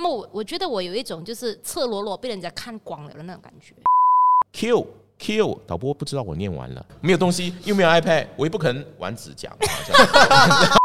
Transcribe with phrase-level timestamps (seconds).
[0.00, 3.74] 那么我我觉得我有一种就是赤裸裸被人家看光了的那种感觉。
[4.50, 4.86] Q
[5.18, 9.58] Q 导播不知道我念完了，没有东西，又没有 iPad，我也不可能玩指甲嘛。
[9.86, 10.78] 这样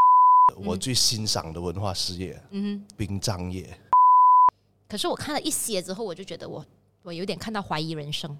[0.65, 3.65] 我最欣赏的文化事业，嗯殡葬业。
[4.89, 6.65] 可是我看了一些之后，我就觉得我
[7.01, 8.37] 我有点看到怀疑人生。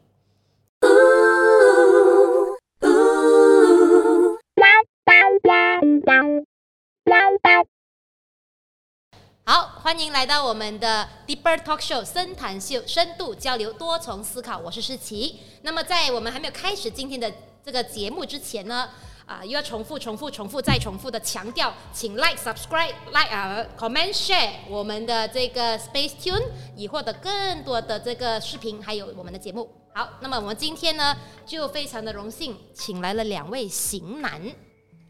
[9.47, 14.57] 好，欢迎来到我们的 Deeper Talk Show 深谈秀，深度交流，多重思考。
[14.57, 15.39] 我是诗琪。
[15.61, 17.31] 那么在我们还没有开始今天的
[17.63, 18.89] 这个节目之前呢，
[19.27, 29.69] 啊、又要重复、重复、重复再重复的强调，请 Like、Subscribe、Like 啊、Comment、Share 我们的这个 Space Tune，以获得更多的这个视频，还有我们的节目。
[29.93, 34.41] 好，那么我们今天呢，就非常的荣幸，请来了两位型男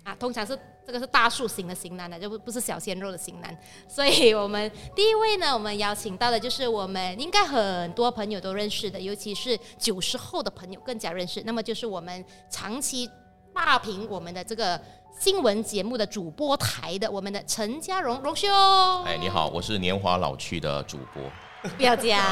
[0.04, 3.57] 啊，通常是这个是大树型的型男的，就不不是小鲜肉的型男。
[3.88, 11.41] 所以我们第一位呢，我们邀请到的就是我们应该很多朋友都认识的，尤其是九十后的朋友更加认识。
[11.45, 13.10] 那么就是我们长期
[13.51, 14.79] 霸屏我们的这个
[15.20, 18.49] 新闻节目的主播台的我们的陈家荣荣兄。
[19.05, 21.23] 哎，你好，我是年华老去的主播。
[21.77, 22.23] 不要这样。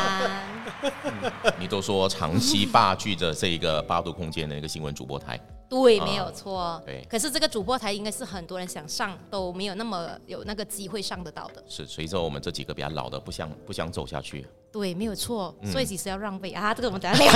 [1.57, 5.39] 你都说长期霸据着这一个八度空间的一个新闻主播台，
[5.81, 6.81] 对，啊没有错。
[6.85, 11.63] 对可是这个主播台应该是很多人想上都没有那么有那个机会上得到的。
[11.67, 17.33] 是随着我们这几个比较老的不想不想走下去，对，没有错，嗯所以其实要让位、啊，这个我们等下聊。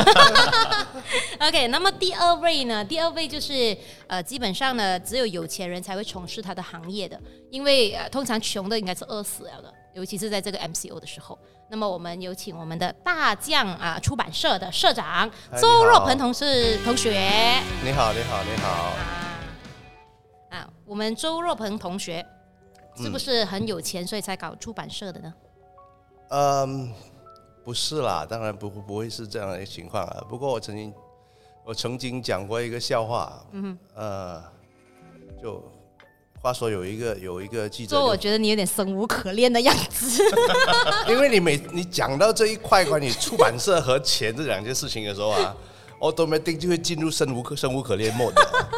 [1.47, 2.83] OK，那么第二位呢？
[2.85, 3.75] 第二位就是
[4.07, 11.37] 呃，基本上呢，只有有钱人才会从事他的行业的，因为呃，通常穷的应该是饿死了的，尤其是在这个 MCO 的时候。
[11.69, 17.11] 那么我们有请我们的大将啊、出版社的社长周若鹏同事同学
[17.83, 18.69] 你好，你好，你好。
[18.69, 18.95] 啊
[20.51, 22.23] 啊，我们周若鹏同学
[22.95, 25.33] 是不是很有钱，所以才搞出版社的呢？
[26.29, 26.93] 嗯，
[27.65, 30.23] 不是啦，当然不不会是这样的情况啊。
[30.29, 30.93] 不过我曾经
[31.65, 34.41] 我曾经讲过一个笑话，嗯呃，
[35.41, 35.61] 就
[36.47, 40.23] 话说有一个有一个记者就，所以我觉得你有点生无可恋的样子。
[41.09, 45.55] 因为你每你讲到这一块关于出版社和钱这两件事情的时候啊，
[45.99, 48.33] automatic 就会进入生无可生无可恋 mode，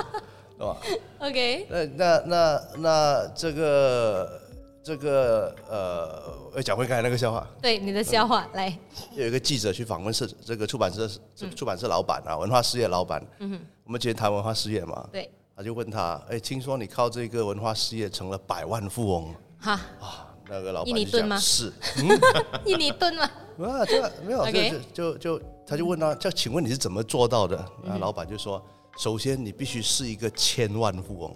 [0.57, 0.78] 是吧
[1.19, 4.41] ？OK，那那那那这个
[4.84, 8.75] 这个呃，要讲回刚才那个笑话，对你的笑话来。
[9.16, 13.24] 有一个记者去访问社这个出版社这个出版社老板啊，文化事业老板。
[13.40, 20.34] 嗯哼，我们今天谈文化事业嘛，对，他就问他，哎，听说你靠这个文化事业成了百万富翁哈，啊？
[20.47, 21.74] 那个老板就印尼盾吗讲是
[22.66, 23.30] 印尼盾吗？
[23.68, 27.66] 啊，这没有就就就他就问他，就请问你是怎么做到的？
[27.84, 28.66] 那，老板就说，
[28.98, 31.36] 首先你必须是一个千万富翁。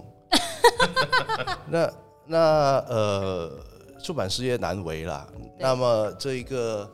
[1.68, 1.94] 那
[2.26, 2.40] 那
[2.88, 3.52] 呃，
[4.02, 5.28] 出版事业难为啦。
[5.60, 6.90] 那么这一个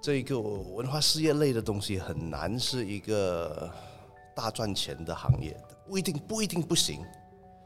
[0.00, 3.68] 这一个文化事业类的东西很难是一个
[4.32, 5.56] 大赚钱的行业，
[5.86, 7.04] 不一定不一定不行。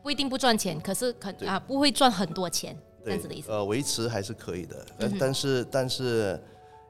[0.02, 3.50] 不一定不赚钱，可是可啊不会赚很多钱，这样子的意思。
[3.50, 6.40] 呃，维持还是可以的，但、嗯但是但是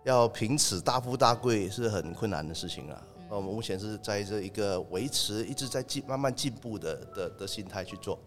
[0.04, 3.02] 要凭此大富大贵是很困难的事情啊。
[3.30, 8.18] 我们目前是在这一个维持一直在进慢慢进步的的的心态去做。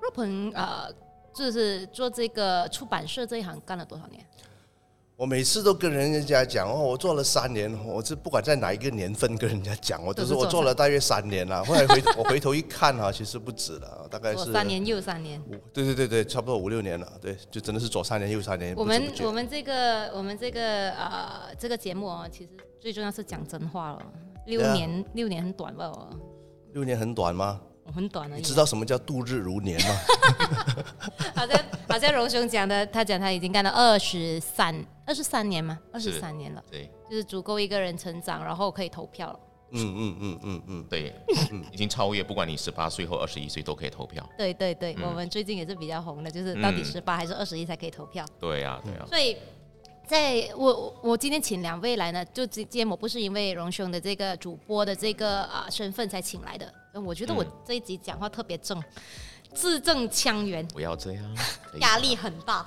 [0.00, 0.88] 若鹏呃，
[1.34, 4.24] 就是做这个出版社这一行干了多少年？
[5.16, 11.64] 我每次都跟人家讲哦，我做了三年，我是不管在哪一个年份跟人家讲，我都是我做做了大约三年了。
[11.64, 15.40] 后来回我回头一看哈、其实不止了，大概是做三年又三年。
[15.48, 17.10] 五，对对对对，差不多五六年了。
[17.18, 18.74] 对，就真的是左三年右三年。
[18.76, 24.02] 我们我们这个我们这个呃这个节目哦，其实最重要是讲真话了。
[24.44, 25.86] 六年六年很短吧？
[25.86, 26.10] 哦
[26.74, 27.58] 六年很短吗？
[27.84, 28.36] 我很短了。
[28.36, 29.96] 你知道什么叫度日如年吗？
[31.34, 31.58] 好像
[31.96, 39.40] 好像荣兄讲的，他讲他已经干了二十三二十三年嘛，二十三年了，对就是足够一个人成长，然后可以投票了。
[39.70, 40.84] 嗯嗯嗯嗯嗯。
[40.90, 41.14] 对，
[41.72, 44.22] 已经超越，不管你十八岁或二十一岁都可以投票。
[44.36, 48.26] 对对对，我们最近也是比较红的，就是到底嗯十八还是二十一才可以投票。
[48.38, 49.34] 对呀、对呀、所以，
[50.06, 58.78] 在我我今天请两位来呢，就今今天我不是因为荣兄的这个主播的这个啊、身份才请来的，我觉得我嗯这一集讲话特别正，
[59.54, 61.36] 字正腔圆，不要这样，
[61.80, 62.66] 压力很大。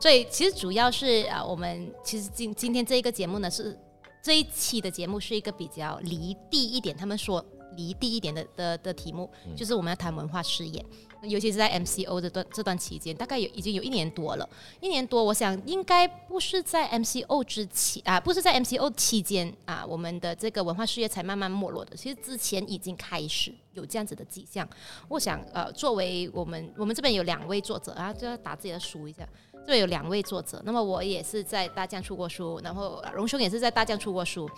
[0.00, 3.78] 所以其实主要是啊，我们其实今今天这一个节目呢，是
[4.22, 7.44] 这一期的节目是一个比较离地一点，他们说
[7.76, 10.84] 离地一点的的的题目，就是我们要谈文化事业，
[11.22, 14.48] 尤其是在 MCO 这段这段期间，大概有已经有一年多了，
[14.80, 24.68] 一年多，我想应该不是在 MCO 之前啊，不是在 MCO 期间啊，我们的这个文化事业才慢慢没落的，其实之前已经开始有这样子的迹象。
[25.08, 29.28] 我想呃，作为我们我们这边有两位作者啊，就要打自己的书一下。
[29.66, 34.48] 这有两位作者，那么我也是在大江出过书，然后呃荣兄也是在大江出过书。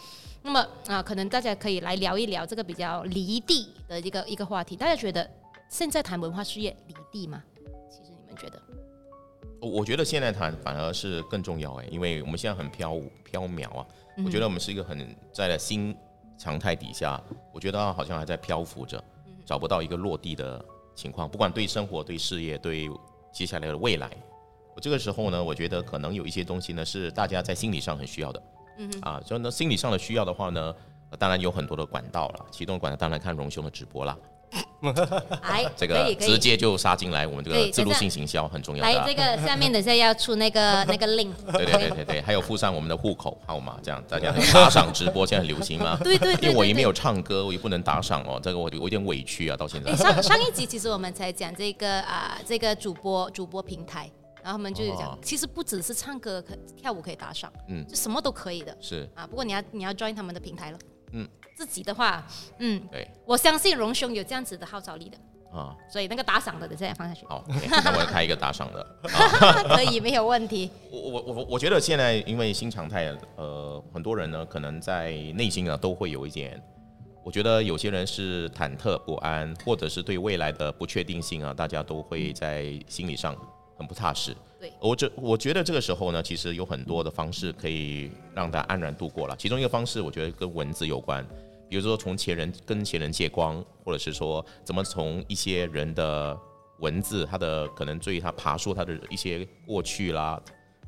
[0.42, 4.76] 那么啊、可能大家可以来聊一聊这个比较离地的一个一个话题。
[4.76, 5.28] 大家觉得
[5.68, 7.42] 现在谈文化事业离地吗？
[7.88, 8.60] 其实你们觉得？
[9.60, 13.86] 我我觉得现在谈反而是更重要哎，因为我们现在很飘舞飘渺啊，
[14.24, 15.96] 我觉得我们是一个很在了新
[16.36, 17.22] 常态底下，
[17.52, 19.02] 我觉得好像还在漂浮着，
[19.46, 20.62] 找不到一个落地的
[20.94, 22.90] 情况，不管对生活、对事业、对
[23.32, 24.10] 接下来的未来，
[24.74, 28.42] 我这个时候呢，我觉得可能有一些东西呢是大家在心理上很需要的，
[28.78, 30.74] 嗯啊，所以呢心理上的需要的话呢，
[31.10, 34.16] 呃当然有很多的管道了，其中管道当然看荣兄的直播啦，
[35.42, 45.96] 哎，这个直接就杀进来，我们这个自录性行销很重要的啊、来这个下面等下要出那个 那个 link，对对对对对，还有附上我们的户口号码，这样大家打赏直播现在很流行嘛。
[46.02, 49.94] 对对对对对因为我也没有唱歌，我也不能打赏哦，这个我我有点委屈啊，到现在。
[49.94, 54.10] 上上一集其实我们才讲这个啊、这个主播主播平台，
[54.44, 57.82] 然后他们就讲，哦其实不只是唱歌可跳舞可以打赏，嗯。
[57.88, 58.76] 就什么都可以的。
[58.78, 59.26] 是，啊。
[59.26, 60.78] 不过你要你要 join 他们的平台了，
[61.12, 61.26] 嗯，
[61.56, 62.22] 自己的话，
[62.58, 63.08] 嗯，对。
[63.24, 65.16] 我相信荣兄有这样子的号召力的，
[65.50, 68.82] 啊，所以那个打赏的等下也放下去，好那我开一个打赏的。
[69.16, 70.70] 啊，可以没有问题。
[70.90, 76.62] 我我我我觉得现在因为新常态，呃，很多人呢可能在内心呢都会有一点，
[77.24, 83.34] 我觉得有些人是忐忑不安，或者是对未来的不确定性啊，大家都会在心理上
[83.84, 84.34] 很不踏实。
[84.58, 89.36] 对我这我觉得这个时候呢，其实有很多的方式可以让他安然度过了。
[89.36, 91.22] 其中一个方式，我觉得跟文字有关，
[91.68, 96.34] 比如说从前人跟前人借光，或者是说怎么从一些人的
[96.78, 100.40] 文字，他的可能对他爬树他的一些过去啦，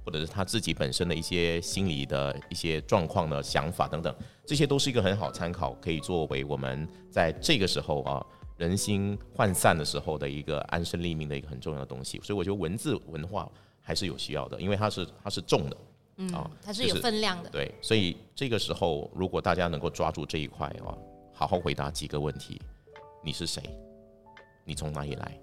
[0.02, 4.14] 或者是他自己本身的一些心理的一些状况的想法等等，
[4.46, 8.24] 这些都是一个很好参考，可以作为我们在这个时候啊
[8.56, 12.20] 人心涣散的时候的一个安身立命的一个很重要的东西。
[12.22, 13.50] 所以我觉得文字文化
[13.82, 15.76] 还是有需要的，因为它是它是重的，
[16.16, 17.50] 嗯啊，它是有分量的。
[17.50, 20.96] 对，所以这个时候如果大家能够抓住这一块啊，
[21.32, 22.60] 好好回答几个问题：
[23.22, 23.62] 你是谁？
[24.64, 25.38] 你从哪里来？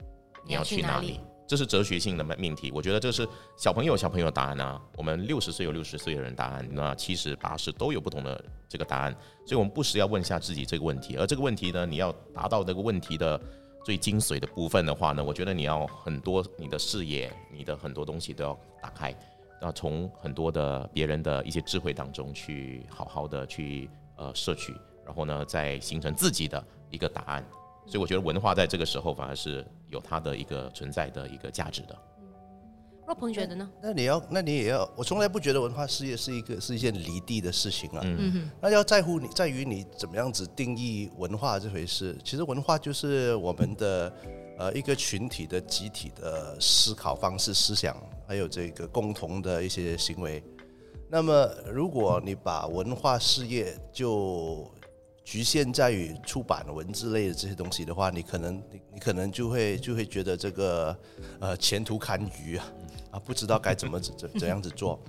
[0.46, 1.20] 你要去哪里？
[1.54, 4.82] 这是哲学性的命题，我觉得这是小朋友小朋友的答案啊。
[4.98, 9.16] 我们六十岁有六十岁的人答案，那七十八十都有不同的这个答案，
[9.46, 11.16] 所以我们不时要问一下自己这个问题。
[11.16, 13.40] 而这个问题呢，你要达到这个问题的
[13.86, 19.16] 最精髓的部分的话呢，我觉得你要很多你的视野，你的很多东西都要打开，
[19.62, 24.74] 要从很多的别人的一些智慧当中去好好的去呃摄取，
[25.06, 27.46] 然后呢再形成自己的一个答案。
[27.86, 29.64] 所以我觉得文化在这个时候反而是
[29.94, 31.98] 有它的一个存在的一个价值的。
[33.06, 33.70] 若鹏觉得呢？
[33.82, 38.02] 那你要，那你也要，我从来不觉得文化事业是一个是一件离地的事情啊。
[38.02, 42.18] 嗯哼，那要在乎你，在于你怎么样子定义文化这回事。
[42.24, 44.14] 其实文化就是我们的
[44.58, 50.42] 呃一个群体的集体的思考方式、思想，还有这个共同的一些行为。
[51.10, 54.74] 那么，如果你把文化事业就
[55.24, 60.96] 局限在于出版文字类的这些东西的话，你可能你你可能就会就会觉得这个
[61.40, 62.66] 呃前途堪虞啊
[63.12, 65.00] 啊，不知道该怎么怎怎怎样子做。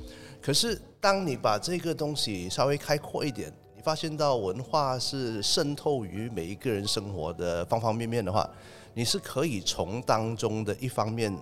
[0.41, 8.49] 可是当你把这个东西稍微开阔一点，你发现到文化是渗透于每一个人生活的方方面面的话，
[8.93, 11.37] 你是可以从当中的一方面，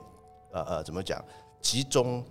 [0.52, 1.22] 呃呃，怎么讲，
[1.60, 2.24] 集中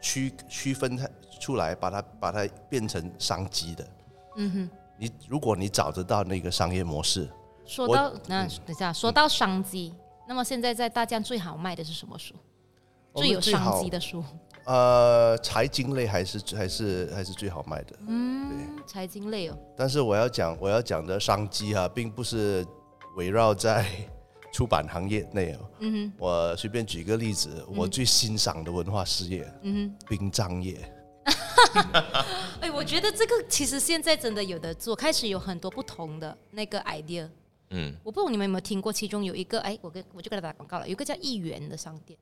[0.00, 1.08] 区区分它
[1.40, 3.88] 出来，把它把它变成商机的。
[4.36, 4.70] 嗯哼。
[5.00, 7.26] 你如果你找得到那个商业模式，
[7.64, 9.94] 说到那等一下，说到商机，
[10.28, 12.34] 那么现在在大疆最好卖的是什么书？
[13.14, 14.22] 最有商机的书？
[14.66, 17.96] 呃，财经类还是还是还是最好卖的。
[18.06, 19.56] 嗯，财经类哦。
[19.74, 22.64] 但是我要讲我要讲的商机啊、并不是
[23.16, 23.86] 围绕在
[24.52, 25.58] 出版行业内哦。
[25.78, 30.78] 嗯我随便举个例子，我最欣赏的文化事业，哼，嗯殡葬业。
[31.24, 31.92] 哼，
[32.60, 37.28] 哎，我觉得这个其实现在真的有的做，开始有很多不同的那个 idea。
[37.70, 42.18] 嗯，我不知道你们有没有听过，其中有一个，哎，我跟我就给他打广告了，有一个叫一元的商店，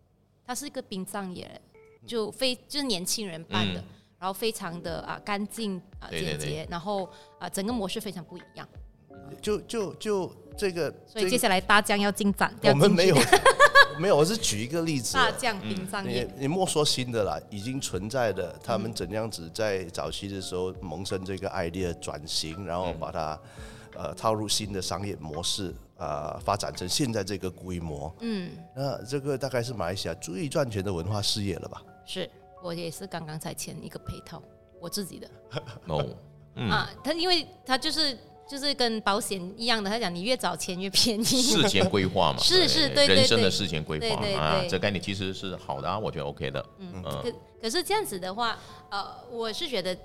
[0.47, 1.61] 它是一个殡葬业，
[2.07, 3.85] 就非就是年轻人办的，嗯。
[4.19, 8.69] 然后非常的啊干净啊简洁，然后啊整个模式非常不一样，
[9.41, 10.27] 就就就
[10.59, 13.17] 这个，所以接下来大将要进展，我们没有
[13.99, 15.15] 没有，我是举一个例子。
[15.15, 23.41] 大江殡葬你业，你莫说新的啦，已经存在的，他们怎样子在早期的时候萌生这个 idea 转型，然后把它
[23.97, 28.15] 呃套入新的商业模式，呃发展成现在这个规模。
[28.21, 31.83] 嗯，那这个大概是马来西亚最赚钱的文化事业了吧？
[32.05, 32.29] 是
[32.63, 34.43] 我也是刚刚才签一个配套，
[34.81, 35.29] 我自己的、
[35.87, 36.05] 哦，
[36.55, 38.17] 嗯啊，他因为他就是
[38.49, 41.23] 就是跟保险一样的，他讲你越早签越便宜。
[41.25, 46.65] 事前规划嘛，是是对对人生的对事前规划对对啊，对这概念其实是好的啊，我觉得 OK 的。
[46.79, 48.59] 嗯可可是这样子的话，
[48.91, 49.97] 呃，我是觉得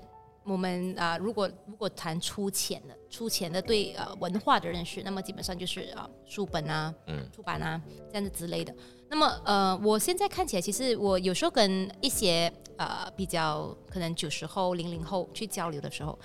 [0.42, 7.80] 我们啊、如果如果谈出钱的、出钱的对呃文化的认识，那么基本上就是啊、书本啊、嗯出版啊
[8.12, 8.74] 这样子之类的。
[9.08, 16.18] 那么呃，我现在看起来，其实我有时候跟一些呃比较可能九十后、零零后去交流的时候，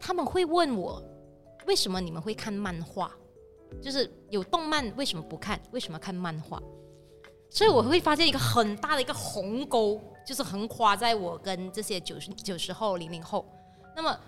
[0.00, 1.02] 他们会问我，
[1.66, 3.10] 为什么你们会看漫画？
[3.82, 5.60] 就是有动漫为什么不看？
[5.72, 6.62] 为什么看漫画？
[7.50, 13.44] 所以我会发现一个很大的一个鸿沟，就是横跨在我跟这些九十九十后、零零后。
[13.94, 14.18] 那么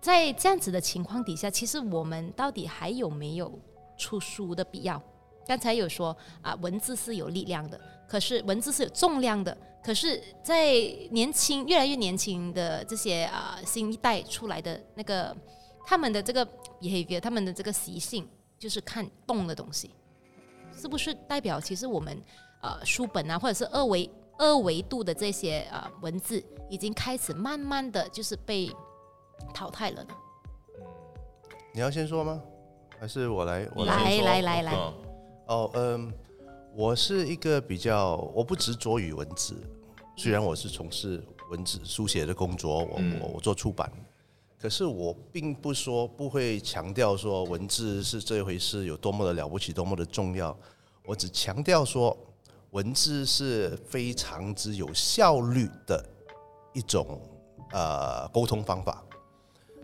[0.00, 3.52] 在这样子的情况底下，其实我们到底还有没有
[3.96, 5.00] 出书的必要？
[5.46, 9.56] 刚才有说啊，文字是有力量的，可是文字是有重量的。
[9.84, 10.74] 可是，在
[11.10, 15.36] 年轻越来越年轻的这些啊新一代出来的那个
[15.84, 16.46] 他们的这个
[16.80, 19.90] behavior，他们的这个习性就是看动的东西，
[20.76, 22.20] 是不是代表其实我们
[22.62, 28.70] 呃书本啊，或者是二维二维度的这些呃文字，已经开始慢慢的就是被
[29.52, 30.14] 淘汰了呢？
[31.74, 32.42] 你要先说吗？
[32.98, 33.68] 还是我来？
[33.74, 34.94] 我来来来来，嗯
[35.48, 36.12] 哦，嗯，
[36.74, 39.56] 我是一个比较，我不执着于文字，
[40.16, 43.18] 虽然我是从事文字书写的工作，我嗯。
[43.20, 43.90] 我我做出版，
[44.62, 50.56] 可是我并不说不会强调说文字是这回事有多么的了不起，多么的重要，
[51.04, 52.16] 我只强调说
[52.70, 56.00] 文字是非常之有效率的
[56.72, 57.20] 一种
[57.72, 59.04] 呃沟通方法。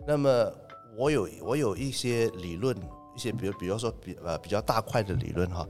[0.07, 0.49] 那么
[0.95, 2.73] 我有我有一些理论，
[3.13, 5.67] 一些比如比如说比呃比较大块的理论哈，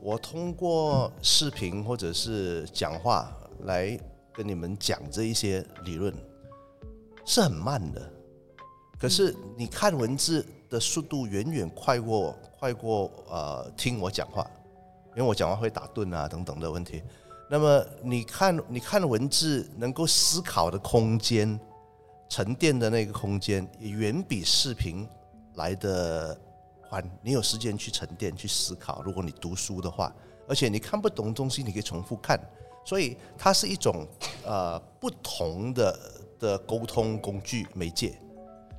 [0.00, 3.30] 我通过视频或者是讲话
[3.64, 4.00] 来
[4.32, 6.10] 跟你们讲这一些理论，
[7.26, 8.15] 是很慢的。
[8.98, 14.48] 可是你看文字的速度远远快过快过呃听我讲话，
[15.14, 17.02] 因为我讲话会打顿啊等等的问题。
[17.48, 21.58] 那么你看你看文字能够思考的空间，
[22.28, 25.06] 沉淀的那个空间，也远比视频
[25.54, 26.36] 来的
[26.88, 27.04] 宽。
[27.22, 29.02] 你有时间去沉淀、去思考。
[29.02, 30.12] 如果你读书的话，
[30.48, 32.40] 而且你看不懂的东西，你可以重复看，
[32.84, 34.06] 所以它是一种
[34.44, 35.98] 呃不同的
[36.40, 38.18] 的沟通工具媒介。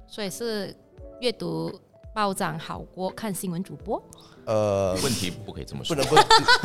[0.08, 0.74] 所以是
[1.20, 1.72] 阅读
[2.14, 4.02] 报章好过看新闻主播。
[4.46, 6.16] 呃，问题不可以这么说，不能不，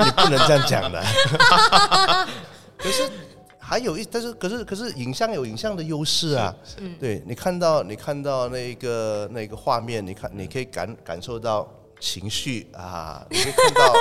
[0.05, 1.03] 你不能这样讲的。
[2.79, 3.11] 可是
[3.59, 6.55] 还有一，但是可是可是影像有影像的优势啊。
[7.01, 11.69] 对你看到你看到那个那个画面，你看你可以感感受到
[11.99, 13.93] 情绪啊，你可以看到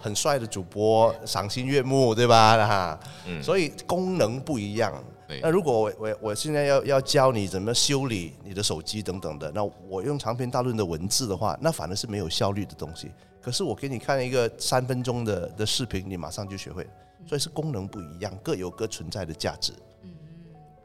[0.00, 2.56] 很帅的主播，赏心悦目，对吧？
[2.56, 2.98] 啊，
[3.40, 4.92] 所以功能不一样。
[5.28, 13.10] 对那如果我我我现在要要教你怎么修理你的手机等等的，那我用长篇大论的文字的话，那反而是没有效率的东西。
[13.42, 16.90] 可是我给你看一个三分钟的的视频，你马上就学会了。
[17.26, 19.72] 所以是功能不一样，各有各存在的价值。
[20.02, 20.10] 嗯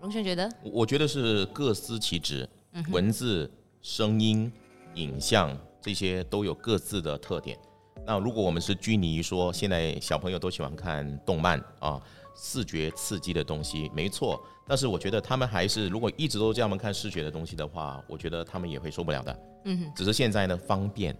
[0.01, 2.47] 荣轩觉得我觉得是各司其职，
[2.91, 3.50] 文字、
[3.81, 4.51] 声音、
[4.95, 7.57] 影像这些都有各自的特点。
[8.05, 12.01] 那如果我们是拘泥于说，现在小朋友都喜欢看动漫啊，
[12.35, 14.43] 视觉刺激的东西，没错。
[14.65, 19.39] 但是我觉得他们还是，如果一直都叫他们看视觉的东西的话，我觉得他们也会受不了的。
[19.65, 21.15] 嗯，只是现在呢方便，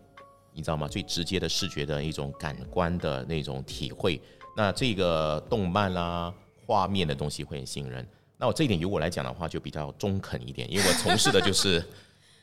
[0.54, 0.88] 你知道吗？
[0.88, 4.22] 最直接的视觉的一种感官的那种体会。
[4.56, 6.34] 那这个动漫啦、
[6.66, 8.08] 画面的东西会很吸引人。
[8.38, 11.84] 那我这一点由我来讲的话，就比较中肯一点，因为我从事的就是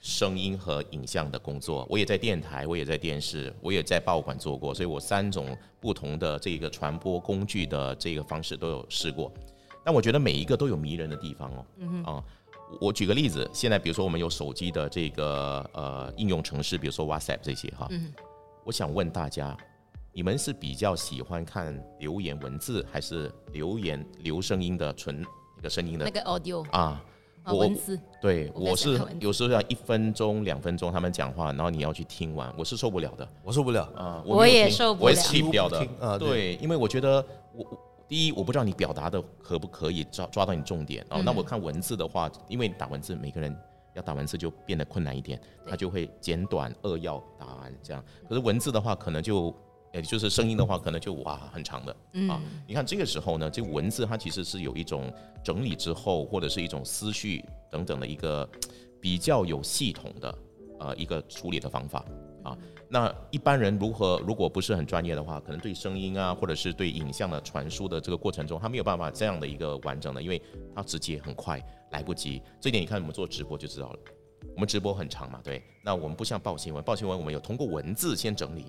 [0.01, 1.87] 声音和影像的工作。
[1.91, 9.33] 我也在电台，我也在电视，我也在报馆做过，所以我三种不同的这个传播工具的这个方式都有试过。
[9.85, 11.67] 但我觉得每一个都有迷人的地方哦。
[11.79, 12.25] 嗯啊，
[12.81, 17.87] 我举个例子，现在比如说我们有手机的这个呃应用程式，比如说 WhatsApp 这些哈。
[17.91, 18.13] 嗯
[18.63, 19.57] 我想问大家，
[20.13, 25.25] 你们是比较喜欢看留言文字，还是留言留声音的纯
[25.57, 27.03] 那个声音的那个 audio 啊？
[27.43, 33.83] 啊我文字，对，我是有时候要一分钟、两分钟他们讲话，然后你要去听完，我是受不了的我受不了。
[33.97, 34.23] 啊！
[34.27, 41.19] 我也受不了我也受不了气不掉的几乎不听啊对对，因为我觉得我我第一我不知道你表达的可不可以抓抓到你重点啊。
[41.19, 43.57] 嗯那我看文字的话，因为打文字每个人。
[43.95, 48.01] 要打文字就变得困难一点，他就会简短扼要打完这样。
[48.29, 49.53] 可是文字的话，可能就，
[49.93, 51.97] 也就是声音的话，可能就哇很长的。
[52.13, 58.49] 嗯啊，你看这个时候呢，这文字它其实是有一种整理之后，或者是一种思绪等等的一个
[59.01, 60.39] 比较有系统的
[60.79, 62.05] 呃一个处理的方法
[62.45, 62.57] 啊。
[62.89, 70.41] 那一般人如何如果不是很专业的话，可能对声音啊，或者是对影像的传输的这个过程中，他没有办法这样的一个完整的，因为
[70.75, 71.61] 它直接很快，
[71.93, 72.43] 来不及。
[72.61, 73.99] 这一点你看我们做直播就知道了。
[74.55, 75.63] 我们直播很长嘛，对。
[75.85, 78.67] 那我们不像报新闻，报新闻我们有通过文字先整理，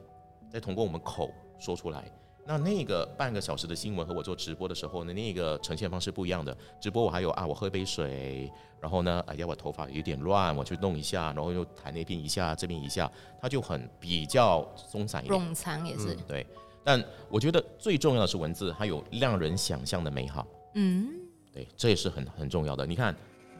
[0.52, 2.04] 再通过我们口说出来。
[2.44, 6.58] 那那个半个小时的新闻和我做直播的时候呢，那个呈现方式不一样的。
[6.80, 15.40] 直播我还有啊，我喝杯水，然后呢，哎呀，我头发有点乱，我去弄一下，然后又弹那边一下，这边一下，它就很比较松散一点。
[15.40, 16.46] 冗长也是，对。
[16.84, 20.48] 但我觉得最重要的是文字，它有让人想象的美好。
[20.74, 21.10] 嗯，
[21.54, 22.88] 对，这也是很很重要的。
[22.88, 23.16] 你看，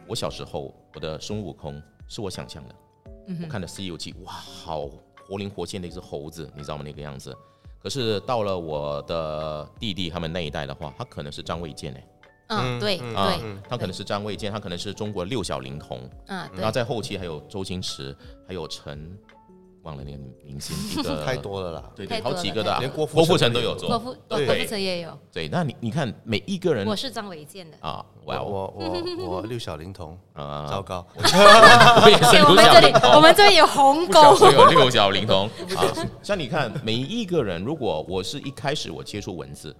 [0.08, 2.76] 我小时候我的孙悟空是我想象的，
[3.44, 4.90] 我看的《西游记》，哇，好
[5.32, 6.84] 活灵活现的一只猴子，你知道吗？
[6.84, 7.34] 那个样子。
[7.82, 12.08] 可是到了我的弟弟他们那一代的话，他可能是张卫健哎，
[12.50, 18.14] 嗯，对对，他可能是张卫健，他可能是中国六小龄童，嗯，然后在后期还有周星驰，
[18.46, 19.18] 还有陈。
[19.84, 21.24] 忘了那个明星，一个。
[21.26, 23.76] 太多了啦，对对，好几个的，连郭郭富城都有。
[23.76, 25.18] 做，郭富郭富城也有。
[25.32, 27.78] 对，那你你看每一个人，我是张卫健的。
[27.82, 30.18] 啊，我我我我六小龄童。
[30.34, 36.08] 啊，糟糕， 我也是我们这里我们这里有红狗，我有六小龄童啊。
[36.24, 39.76] 像你看每一个人，如果我是一开始我接触文字，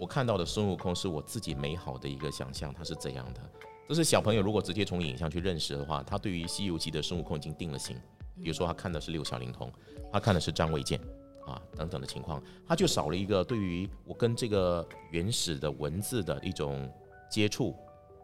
[0.00, 3.40] 我看到的孙悟空是我自己美好的一个想象，他是怎样的？
[3.88, 7.96] 就是小朋友如果直接从影像去认识的话，他对于《西游记》的孙悟空已经定了型。
[8.42, 9.70] 比如说，他看的是六小龄童，
[10.12, 10.98] 他看的是张卫健
[11.46, 16.90] 啊等等的情况，他就少了一个对于我跟这个原始的文字的一种
[17.30, 17.76] 接触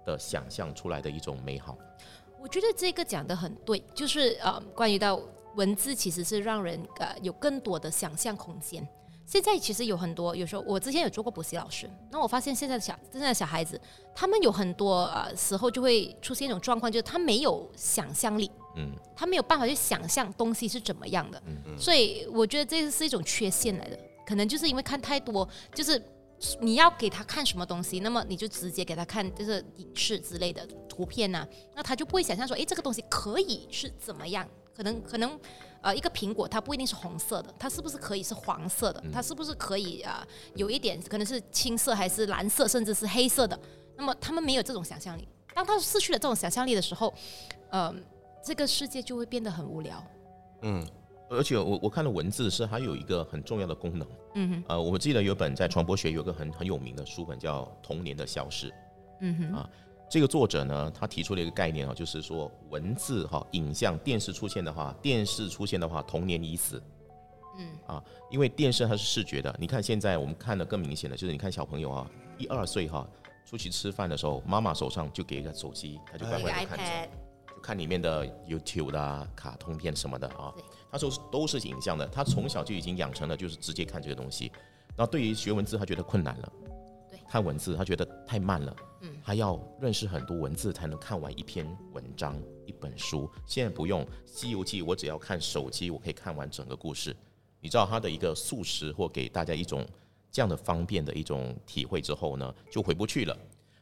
[0.05, 1.79] 的想象出来的一种美好。
[2.41, 5.21] 我觉得这个讲的很对，就是呃，关于到
[5.55, 8.85] 文字其实是让人呃有更多的想象空间。
[9.31, 13.81] 现在其实有很多，有时候我之前有做过补习老师，那我发现现在的小现在的小孩子，
[14.13, 18.51] 他们有很多呃时候就会出现一种状况，就是他没有想象力。
[18.75, 23.97] 嗯，他没有办法去想象东西是怎么样的，嗯所以我觉得这是一种缺陷来的，
[24.27, 26.03] 可能就是因为看太多，就是
[26.61, 31.47] 你要给他看什么东西，那么你就直接给他看就是影视之类的图片呐，
[31.77, 34.49] 那他就不会想象说，哎，这个东西可以是怎么样？
[34.81, 35.39] 可能可能
[35.83, 39.05] 呃，一个苹果它不一定是红色的，它是不是可以是黄色的？
[39.13, 40.27] 它是不是可以啊？
[40.55, 43.59] 有一点可能是青色还是蓝色，甚至是黑色的？
[43.97, 47.13] 那么他们没有这种想象力，当他失去了这种想象力的时候，
[47.73, 48.03] 嗯。
[48.43, 50.03] 这个世界就会变得很无聊。
[50.63, 50.83] 嗯，
[51.29, 54.09] 而且我我看的文字是还有一个很重要的功能。
[54.35, 58.69] 嗯哼，呃，我记得有本在传播学有个很很有名的书本叫《童年的消失》。
[59.21, 59.71] 嗯哼，啊，
[60.11, 66.83] 这个作者呢，他提出了一个概念啊，就是说文字哈、影像、电视出现的话，电视出现的话，童年已死。
[67.57, 69.55] 嗯，啊，因为电视它是视觉的。
[69.57, 73.09] 你看现在我们看的更明显的就是，你看小朋友啊，一二岁哈，
[73.45, 76.85] 出去吃饭的时候，妈妈手上就给一个手机，他就乖乖的看着。
[77.63, 80.53] 看里面的 YouTube 的卡通片什么的啊，
[80.91, 84.51] 他说都是影像的，他从小就已经养成了就是直接看这个东西。
[84.97, 86.53] 那对于学文字，他觉得困难了，
[87.31, 93.31] 看文字他觉得太慢了，嗯，他要认识很多文字才能看完一篇文章、一本书。
[93.47, 97.15] 现在不用《西游记》，我只要看手机，我可以看完整个故事。
[97.61, 99.87] 你知道他的一个速食或给大家一种
[100.33, 103.37] 这样的方便的一种体会之后呢，就回不去了。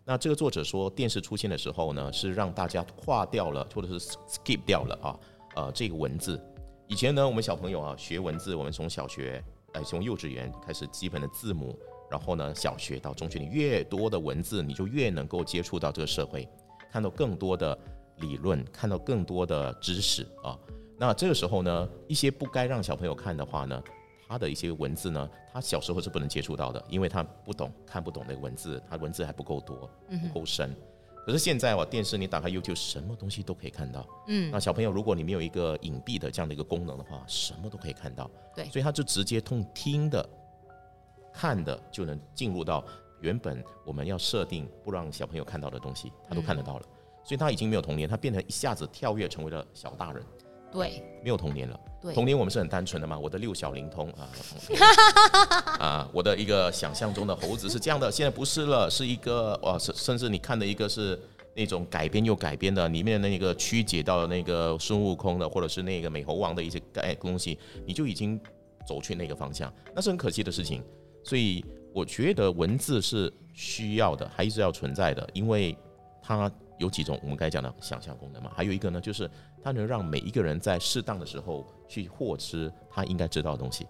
[0.05, 5.21] 那这个作者说，电视出现的时候呢，是让大家划掉了，或者是 skip 掉了啊，
[5.57, 6.39] 呃，这个文字。
[6.87, 11.79] 以前呢，我们小朋友啊学文字，我们从小学，哎，从幼稚园开始基本的字母，
[12.11, 16.49] 然后呢，小学到中学，你越多的文字，你就越能够接触到这个社会，
[16.90, 17.79] 看到更多的
[18.18, 20.59] 理论，看到更多的知识啊。
[20.99, 23.83] 那这个时候呢，一些不该让小朋友看的话呢？
[24.31, 30.71] 他的一些文字呢，他小时候是不能接触到的，因为他不懂、看不懂那个文字，他文字还不够多、不够深。
[31.25, 34.07] 可是现在哇，电视你打开 YouTube，什么东西都可以看到。
[34.27, 38.31] 嗯，那小朋友，如果你没有一个隐蔽的这样的一个功能的话，什么都可以看到。
[38.55, 40.29] 对，所以他就直接通听的、
[41.40, 42.85] 看的，就能进入到
[43.20, 46.87] 原本我们要设定不让小朋友看到的东西，他都看得到了。
[47.22, 50.20] 所以他已经没有童年，他变成一下子跳跃成为了小大人。
[50.72, 51.79] 对，没有童年了。
[52.03, 53.16] 对，童年我们是很单纯的嘛。
[53.16, 54.29] 我的六小龄童啊，
[55.79, 61.16] 啊，我的一个想象中的猴子是这样的，现在不是了，是一个哇，甚甚至你看的一个是
[61.55, 68.40] 那种改编又改编的，里面的那个曲解到那个孙悟空的，或者是那个美猴王的一些概东西，你就已经
[68.87, 70.83] 走去那个方向，那是很可惜的事情。
[71.29, 75.77] 所以我觉得文字是需要的，还是要存在的，因为
[76.23, 76.51] 它。
[76.79, 78.53] 有几种我们刚才讲的想象功能嘛？
[78.55, 79.29] 还有一个呢，就是
[79.61, 83.85] 它能让每一个人在适当的时候去获知他应该知道的东西。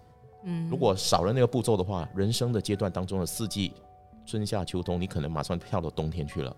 [0.45, 3.75] 嗯，如果少了那个步骤的话，人生的阶段当中的四季，
[4.25, 6.57] 春夏秋冬，你可能马上跳到冬天去了。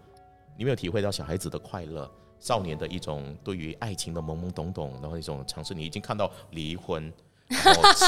[0.56, 5.74] 你没有体会到小孩子的快乐，少年的一种对于爱情的懵懵懂懂，然后一种尝试。
[5.74, 7.12] 你已经看到离婚、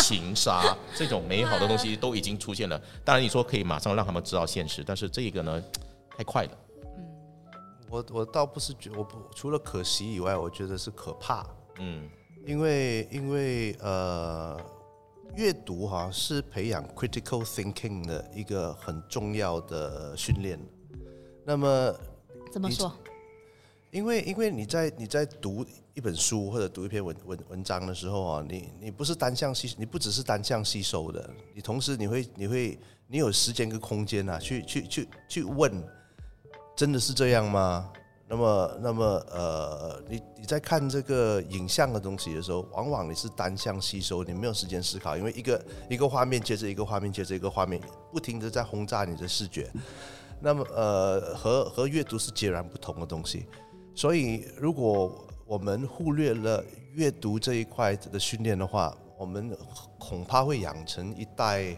[0.03, 2.81] 情杀这种美好的东西都已经出现了。
[3.05, 5.63] 当然，你说可以马上让他们知道现实，但是这个呢，
[6.17, 6.51] 太快了。
[6.97, 7.09] 嗯
[7.91, 11.47] 我我倒不是觉，我不除了可惜以外，我觉得是可怕，
[11.79, 12.09] 嗯
[12.47, 14.59] 因为因为呃，
[15.37, 20.59] 阅读哈是培养 critical thinking 的一个很重要的训练。
[21.45, 21.95] 那么
[22.51, 22.91] 怎么说？
[23.91, 35.71] 因为因为你在你在读一本书或者读一篇文文文章的时候啊，你你不是单向吸，你不只是单向吸收的，你同时你会你会你有时间跟空间啊，去去去去问，
[36.75, 37.91] 真的是这样吗？
[38.27, 47.79] 那么那么呃，你你在看这个影像的东西的时候，往往你是单向吸收，你没有时间思考，因为一个一个画面接着一个画面接着一个画面，
[48.11, 49.71] 不停的在轰炸你的视觉。
[50.41, 53.45] 那么呃，和和阅读是截然不同的东西。
[53.95, 59.55] 所以，如果我们忽略了阅读这一块的训练的话，我们
[59.99, 61.77] 恐怕会养成一代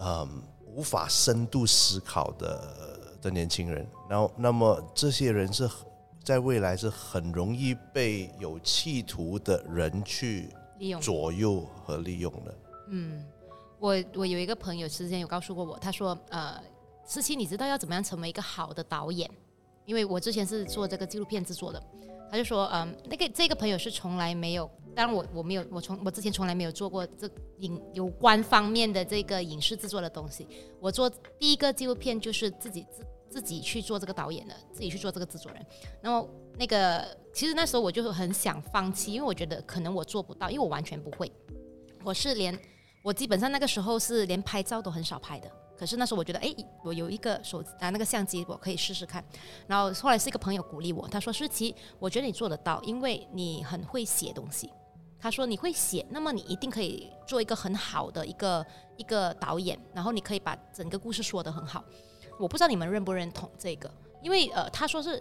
[0.00, 3.86] 嗯无法深度思考的的年轻人。
[4.08, 5.68] 然后，那么这些人是
[6.24, 10.48] 在未来是很容易被有企图的人去
[10.78, 12.54] 利用左右和利用的。
[12.88, 13.22] 嗯
[13.78, 16.58] 我我有一个朋友之前有告诉过我，他说呃，
[17.04, 19.30] 思琪，你知道要怎么样成为一个好的导演？
[19.84, 21.82] 因为我之前是做这个纪录片制作的，
[22.30, 30.46] 他就说，嗯，那个这个朋友是从来没有，当然我我没有，我从我之前从来没有做过这影有关方面的这个影视制作的东西。
[30.80, 35.66] 我做第一个纪录片就是自己自自己去做这个导演的，自己去做这个制作人。
[36.02, 41.30] 那么那个其实那时候我就很想放弃，因为我觉得可能我做不到，因为我完全不会，
[42.04, 42.58] 我是连
[43.02, 45.50] 我基本上那个时候是连拍照都很少拍的。
[45.78, 49.24] 可是那时候我觉得，哎，我有一个手啊那个相机，我可以试试看。
[49.66, 54.72] 然后后来是一个朋友鼓励我，他说：“诗琪，我觉得你做得到，因为你很会写东西。”
[55.20, 61.84] 他说：“你会写，那么你一定可以做一个很好的一个一个导演，然后你可以把整个故事说得很好。”
[62.38, 63.90] 我不知道你们认不认同这个，
[64.22, 65.20] 因为呃，他说是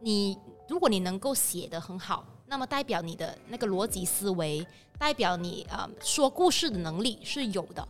[0.00, 4.66] 你如果你能够写得很好，那么代表你的那个逻辑思维，
[4.98, 7.86] 代表你呃说故事的能力是有的。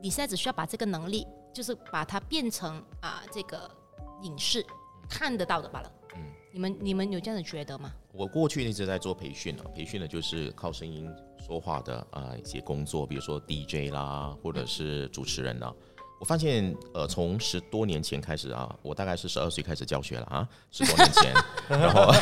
[0.00, 3.70] 你现在只需要把这个能力，就是把它变成啊、这个
[4.22, 4.64] 影视
[5.08, 5.92] 看得到的罢了。
[6.16, 7.92] 嗯你们你们有这样的觉得吗？
[8.12, 11.08] 我过去一直在做培训啊，培训的就是靠声音
[11.38, 15.72] 说话的啊、一些工作，比如说 DJ 啦，或者是主持人啦。
[16.18, 21.32] 我发现，呃，从十多年前开始啊，我大概是十二岁开始教学了啊，十多年前，
[21.70, 22.12] 然后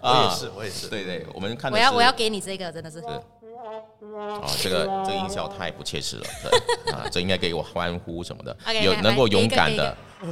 [0.00, 0.86] 我也是，我也是。
[0.90, 3.02] 对对，我们看的是我要我要给你这个，真的是。
[4.00, 9.96] 哦，这个这个音效太不切实了，对啊，这应该给我欢呼什么的有能够勇敢的。
[10.20, 10.26] 个，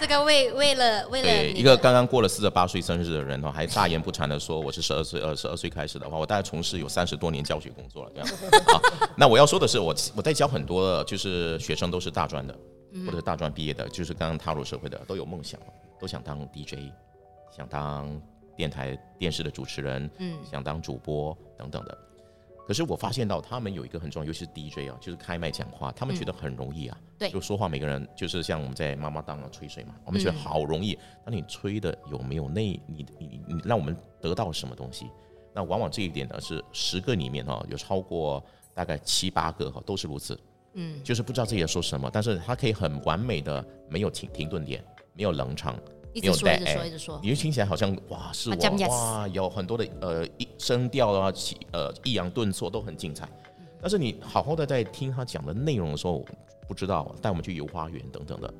[0.00, 8.28] 这个为为了为了对一个刚刚过了四十八岁生日的人哦，还大言不惭的说我是十二岁，二十二岁开始的话，我大概从事有三十多年教学工作了，这样。
[8.28, 8.80] 啊。
[9.16, 12.56] 那我要说的是，我我在教很多就是学生都是大专的，
[13.04, 15.60] 或者是大专毕业的，就是刚刚踏入社会的，都有梦想，
[16.00, 16.92] 都想当 DJ，
[17.54, 18.20] 想当
[18.58, 21.96] 电台电视的主持人，嗯想当主播等等的。
[22.66, 26.98] 可是我发现到他们有一个很重要，尤其是 DJ 啊，就是开麦讲话，他们觉得很容易啊。
[27.16, 30.98] 对就说话每个人就是像我们在妈妈档啊吹水嘛，我们觉得好容易。
[31.24, 35.06] 那你吹的有没有那你你你你让我们得到什么东西？
[35.54, 38.44] 那往往这一点呢是十个里面哈、有超过
[38.74, 40.38] 大概七八个哈、都是如此。
[40.74, 45.74] 嗯，就是不知道自己在说什么，但是他可以很完美的没有停停顿点，没有冷场，
[46.18, 48.56] 一直说一直说一直说，你就听起来好像哇是我
[48.88, 53.28] 哇有很多的呃一声调啊起呃抑扬顿挫都很精彩，
[53.80, 56.24] 但是你好好的在听他讲的内容的时候，
[56.66, 58.52] 不知道带我们去游花园等等的。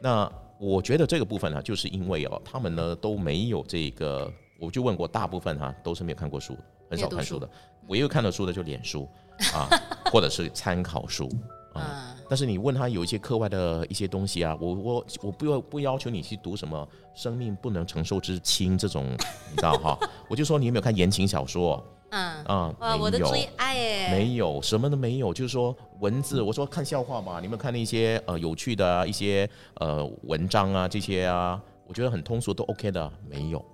[0.00, 6.56] 那我觉得这个部分呢，就是因为哦，他们呢都没有这个，我就问过，大部分哈、都是没有看过书，
[6.88, 7.48] 很少看书的，
[7.88, 9.08] 唯一看的书的就脸书
[9.52, 9.68] 啊，
[10.10, 11.28] 或者是参考书
[11.74, 12.13] 啊。
[12.24, 19.06] 嗯，但是你问他有一些课外的一些东西啊，我我我不要不要求你去读什么“生命不能承受之轻”这种，
[19.50, 19.98] 你知道哈？
[20.28, 22.74] 我就说你有没有看言情小说嗯，啊？
[22.80, 26.40] 哇，我的没有最爱耶，没有，什么都没有，就是说文字。
[26.40, 33.64] 我说看笑话嘛，你们看那些呃有趣的啊一些呃文章啊这些啊，我觉得很通俗都 OK 的，没有，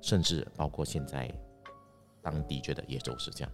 [0.00, 1.30] 甚至包括现在
[2.20, 3.52] 当 DJ 的也都是这样。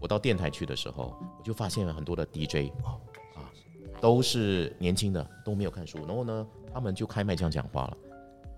[0.00, 2.98] 我到电台去的时候，我就发现了很多的 DJ 啊，
[4.00, 7.96] 都是年轻的，都没有看书，然后呢，他们就开麦这样讲话了。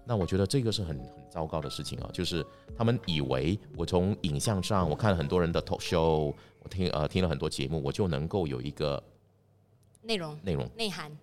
[0.05, 2.45] 那我觉得这个是很很糟糕的事情啊，就是
[2.77, 9.03] 他们以为我从影像上，我看了很多人的 talk show，我听呃听了很多节目，我就能够有一个
[10.03, 11.15] 内容内容，内涵，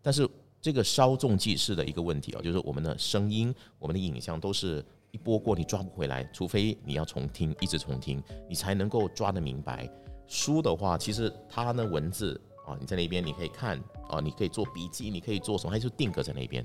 [0.00, 0.26] 但是
[0.60, 9.86] 这个稍纵即逝的一个问题啊，就是我们的声音、我们的影像都是一波过你抓不回来，除非你要重听，一直重听，你才能够抓得明白。
[10.26, 12.40] 书的话，其实它呢文字
[12.72, 16.64] 啊，你在那边你可以看啊，你可以做笔记，你可以做什么，他就定格在那边。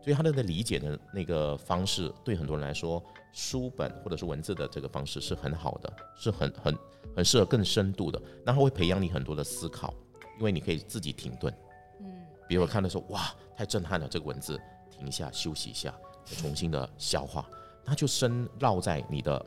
[0.00, 6.78] 所以他的的理解的那个方式，对很多人来说，书本或者是文字的这个方式是很好的，是很很
[7.16, 8.20] 很适合更深度的。
[8.46, 9.92] 那他会培养你很多的思考，
[10.38, 11.52] 因为你可以自己停顿。
[12.00, 12.06] 嗯，
[12.48, 15.92] 比如我看的时候，哇，太震撼了，这个文字，停一下，休息一下，
[16.24, 17.46] 重新的消化，
[17.84, 19.44] 它就深烙在你的。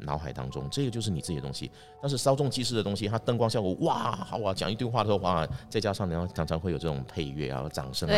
[0.00, 1.70] 脑海当中，这个就是你自己的东西。
[2.00, 8.14] 但是稍纵即逝的东西，它灯光效果哇，好啊，讲一堆话的时候哇，再加上然后常常会有这种配乐啊、掌声啊，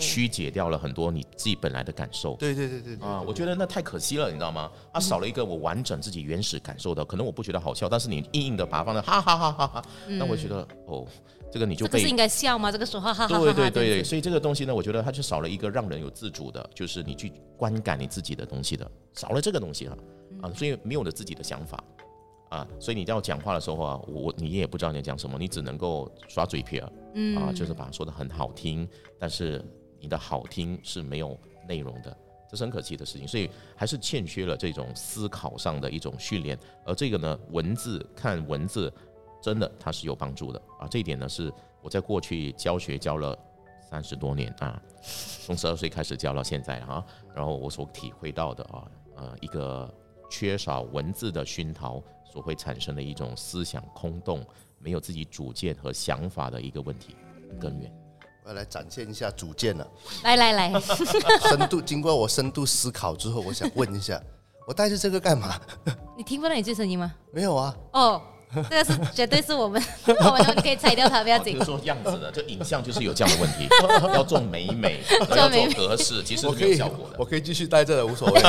[0.00, 2.34] 曲解掉了很多你自己本来的感受。
[2.36, 4.70] 对对对对啊，我觉得那太可惜了，你知道吗？
[4.92, 7.04] 它少了一个我完整自己原始感受的。
[7.04, 11.06] 可能我不觉得好笑，但是你硬硬的把它放在哈哈哈哈哈，那我觉得哦，
[11.52, 12.70] 这个你就被是应该笑吗？
[12.70, 19.98] 这个时候哈哈哈对对对对，所以这个东西呢，我觉得它就少了一个让人有自主的，就是你去观感你自己的东西的，少了这个东西了
[20.42, 21.82] 啊，所以没有了自己的想法。
[22.50, 28.88] 啊，所以你要讲话的时候啊，我你也不知道你要讲什么，你只能够耍嘴皮儿，嗯啊，就是把它说的很好听，
[29.20, 29.64] 但是
[30.00, 32.16] 你的好听是没有内容的，
[32.50, 36.58] 这是很可惜的事情，所以还是欠缺了这种思考上的一种训练。
[36.84, 38.92] 而这个呢，文字看文字，
[39.40, 40.88] 真的它是有帮助的啊。
[40.88, 43.38] 这一点呢，是我在过去教学教了
[43.88, 44.80] 三十多年啊，
[45.44, 48.84] 从十二岁开始教到现在哈，然后我所体会到的啊，
[49.16, 49.92] 呃，一个
[50.30, 52.02] 缺少文字的熏陶。
[52.32, 54.46] 所会产生的一种思想空洞、
[54.78, 57.16] 没有自己主见和想法的一个问题
[57.60, 57.92] 根源。
[58.44, 59.84] 我要来展现一下主见了。
[60.22, 64.22] 来来来，深度经过我深度思考之后，我想问一下，
[64.64, 65.60] 我带着这个干嘛？
[66.16, 67.12] 你听不到你这声音吗？
[67.32, 67.76] 没有啊。
[67.94, 68.22] 哦，
[68.68, 71.62] 这个是绝对是我们， 我们可以拆掉它，不要紧。
[71.64, 73.68] 说样子的，就影像就是有这样的问题，
[74.14, 75.00] 要做美美，
[75.36, 77.16] 要做格式，其实没有效果的。
[77.18, 78.40] 我可以继续待着，无所谓。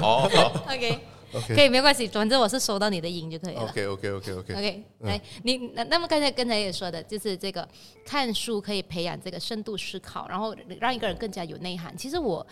[0.00, 0.28] 好
[0.68, 0.98] ，OK。
[1.48, 3.62] 可以，没关系，反正我是收到你的音就可以了。
[3.62, 4.52] OK，OK，OK，OK。
[4.52, 7.66] OK，来，你那那么刚才刚才也说的，就是这个
[8.04, 11.96] 看书可以培养这个深度思考，然后让一个人更加有内涵。
[11.96, 12.46] 其实我，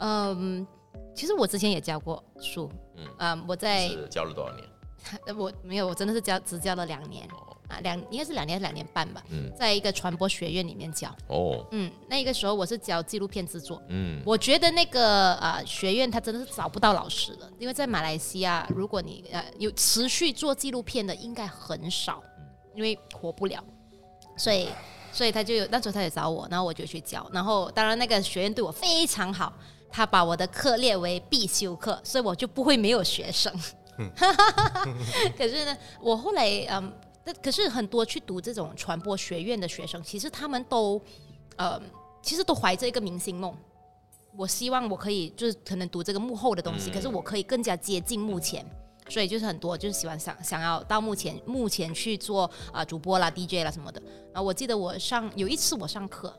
[0.00, 0.66] 嗯，
[1.14, 4.62] 其实我之前也教过书，嗯，啊，我在教了多少年？
[5.36, 7.28] 我没有，我真的是教只教了两年。
[7.68, 11.12] 啊，两应该是两年两年半吧，嗯在一个传播学院里面教。
[11.26, 13.82] 哦，嗯，那个时候我是教纪录片制作。
[13.88, 22.22] 嗯，我觉得那个呃学院他真的是找不到老师了，因为在马来西亚，如果你呃有持续做纪录片的，应该很少，
[22.72, 23.60] 因为活不了。
[24.36, 24.68] 所以，
[25.12, 27.28] 所以他就有那时候他也找我，然后我就去教。
[27.32, 29.52] 然后，当然那个学院对我非常好，
[29.90, 33.52] 他把我的课列为必修课，所以我就不会没有学生。
[35.36, 36.92] 可是呢，我后来嗯。
[37.28, 41.02] 那可是很多去读这种传播学院的学生，其实他们都，
[41.56, 41.76] 呃，
[42.22, 43.52] 其实都怀着一个明星梦。
[44.36, 48.64] 我希望我可以就是可能读这个幕后的东西，可是我可以更加接近目前，
[49.08, 54.00] 所以就是很多就是喜欢想想要到目前目前去做啊主播啦、DJ 啦什么的。
[54.32, 56.32] 然后我记得我上有一次我上课，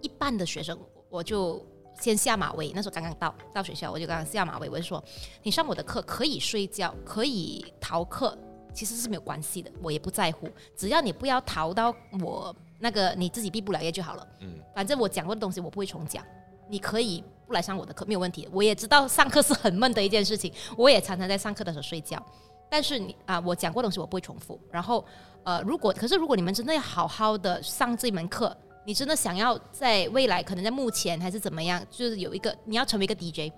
[0.00, 1.60] 一半的学生我就
[2.00, 5.02] 先下马威，那时候刚刚到到学校，我就刚刚下马威，我就说
[5.42, 8.36] 你上我的课可以睡觉，可以逃课。
[8.72, 14.24] 其实是没有关系的，我也不在乎，只要你不要逃到我那个你自己毕不了业就好了。
[14.38, 16.24] 嗯，反正我讲过的东西我不会重讲，
[16.68, 18.48] 你可以不来上我的课没有问题。
[18.52, 22.24] 我也知道上课是很闷的一件事情，我也常常在上课的时候睡觉。
[22.70, 24.56] 但是你啊，我讲过东西我不会重复。
[24.70, 25.04] 然后
[25.42, 28.56] 呃，如果可是如果你们真的要好好的上这门课，
[28.90, 33.52] 你真的想要在未来可能在目前还是怎么样，就是有一个你要成为一个 DJ，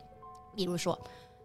[0.55, 0.99] 比如说，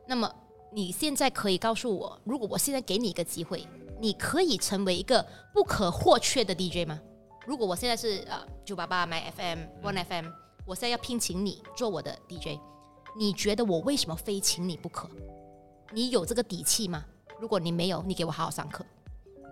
[0.05, 0.29] 那么。
[0.73, 3.65] 你现在可以告诉我，如果我现在给你一个机会，
[4.01, 6.99] 你可以成为一个不可或缺的 DJ 吗？
[7.45, 10.25] 如果我现在是呃九八八 My FM One FM，
[10.65, 12.59] 我现在要聘请你做我的 DJ，
[13.17, 15.09] 你觉得我为什么非请你不可？
[15.93, 17.05] 你有这个底气吗？
[17.39, 18.85] 如果你没有，你给我好好上课。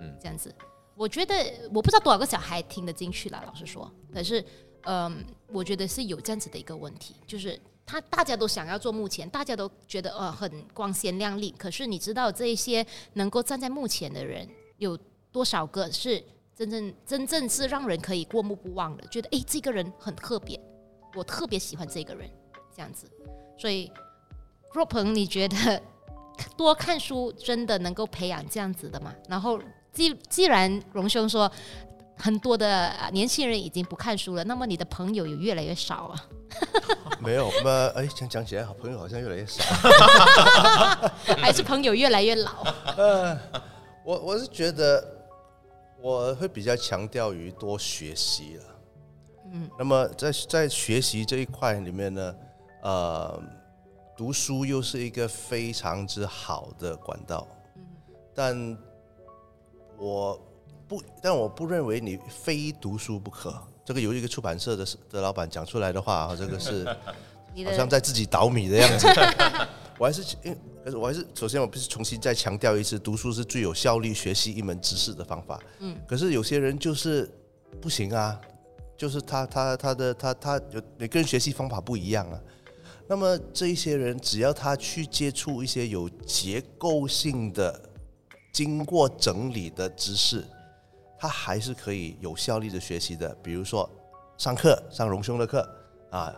[0.02, 0.54] 嗯，这样子，
[0.96, 1.36] 我觉得
[1.74, 4.44] 我不知道多少个小孩听得进去了，老实说，可是
[4.84, 7.60] 嗯，我觉得是有这样子的一个问题，就是。
[7.88, 11.54] 他大家都想要做幕前，大家都觉得呃很光鲜亮丽。
[11.56, 14.98] 可是你知道这些能够站在幕前的人有
[15.32, 16.20] 多少个是
[16.56, 19.06] 真正真正是让人可以过目不忘的？
[19.10, 20.60] 觉得哎这个人很特别，
[21.14, 22.28] 我特别喜欢这个人
[22.76, 23.08] 这样子。
[23.56, 23.92] 所以
[24.74, 25.80] 若鹏，你觉得
[26.58, 29.14] 多看书真的能够培养这样子的吗？
[29.30, 29.60] 然后
[29.96, 31.52] 既既然荣兄说
[32.18, 36.26] 很多的年轻人已经不看书了，那么你的朋友也越来越少啊。
[37.20, 39.64] 没有，那哎，讲讲起来，好朋友好像越来越少，
[41.40, 42.52] 还是朋友越来越老？
[42.98, 43.40] 嗯，
[44.06, 45.04] 我我是觉得
[46.02, 48.64] 我会比较强调于多学习了。
[49.52, 52.36] 嗯，那么在在学习这一块里面呢，
[52.84, 53.42] 呃，
[54.16, 57.48] 读书又是一个非常之好的管道。
[57.76, 57.84] 嗯，
[58.34, 58.78] 但
[59.98, 60.40] 我
[60.88, 63.54] 不，但我不认为你非读书不可。
[63.84, 66.86] 这个由一个出版社的的老板讲出来的话啊，这个是
[67.66, 69.08] 好像在自己倒米的样子。
[69.98, 75.60] 我还是因为，可是我还是首先我不是重新再强调一次，读书是最有效率学习一门知识的方法。
[75.80, 77.30] 嗯，可是有些人就是
[77.80, 78.40] 不行啊，
[78.98, 82.40] 就是他他他的他他有每个人学习方法不一样啊。
[83.08, 87.80] 那么这一些人，只要他去接触一些有结构性的、
[88.56, 90.42] 经过整理的知识，
[91.20, 93.36] 他还是可以有效率的学习的。
[93.44, 93.90] 比如说
[94.38, 95.70] 上课上荣兄的课
[96.10, 96.34] 啊，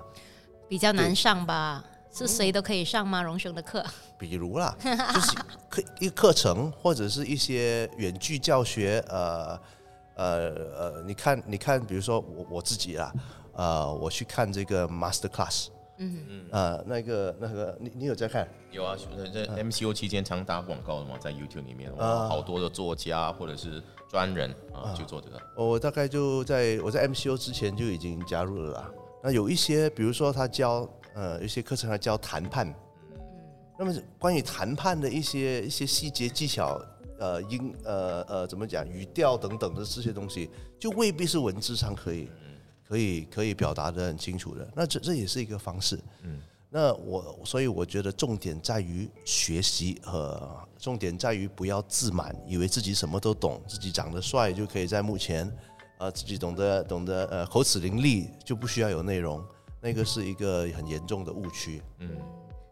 [0.68, 1.86] 比较难上吧？
[2.12, 3.22] 是谁都可以上吗？
[3.22, 3.86] 荣兄的课？
[4.18, 5.36] 比如啦， 就是
[5.70, 9.62] 课一个课程或者是一些远距教学，呃
[10.16, 13.14] 呃呃，你看你看，比如说我我自己啦，
[13.54, 16.26] 呃，我去看这个 master class，嗯。
[16.30, 18.48] 嗯，呃，那个那个，你你有在看？
[18.72, 18.96] 有啊，
[19.34, 25.42] 在 MCO 期间常打广告的嘛，在 YouTube 里面，哇，啊好多的作家或者是专人啊，就做这个。
[25.56, 28.92] 我大概就在我在 MCO 之前就已经加入了啦。
[29.24, 32.68] 那有一些，比如说他教呃一些课程，他教谈判，
[33.12, 33.18] 嗯。
[33.80, 36.80] 那么关于谈判的一些一些细节技巧，
[37.20, 42.30] 呃音呃呃怎么讲语调等等的这些东西，就未必是文字上可以
[42.88, 44.68] 可以可以表达的很清楚的。
[44.76, 46.00] 那这这也是一个方式。
[46.24, 55.52] 嗯，那我所以我觉得重点在于学习和重点在于不要自满，以为自己什么都懂，自己长得帅就可以在目前，
[55.98, 59.44] 呃，自己懂得懂得呃口齿伶俐就不需要有内容，
[59.82, 61.82] 那个是一个很严重的误区。
[62.00, 62.10] 嗯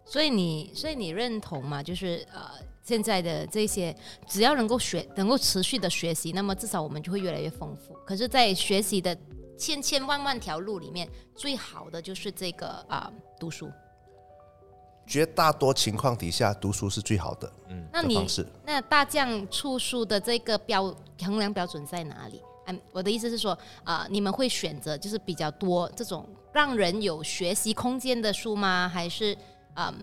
[0.08, 1.82] 所以你，所以你认同吗？
[1.82, 2.42] 就是呃，
[2.84, 3.92] 现在的这些，
[4.28, 7.92] 只要能够学，能够持续的学习，那么至少我们就会越来越丰富。
[8.06, 9.18] 可是，在学习的
[9.58, 13.70] 千千万万条路里面，最好的就是这个啊、读书。
[15.08, 18.28] 绝大多情况底下，读书是最好的嗯那你。
[18.66, 20.86] 那大将出书的这个标
[21.22, 22.42] 衡量标准在哪里？
[22.66, 28.90] 嗯，我的意思是说，啊，你们会选择就是比较多这种让人有学习空间的书吗？
[28.92, 29.38] 还是
[29.76, 29.94] 嗯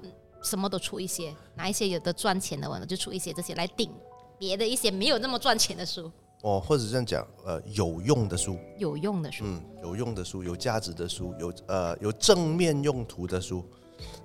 [0.44, 1.34] 什么都出一些？
[1.56, 3.90] 哪一些有的赚钱的，我呢就出一些这些来顶
[4.38, 6.08] 别的一些没有那么赚钱的书，
[6.42, 9.44] 哦，或者这样讲，呃，有用的书，有用的书。
[9.46, 13.64] 嗯，有用的书，有价值的书，有呃有正面用途的书。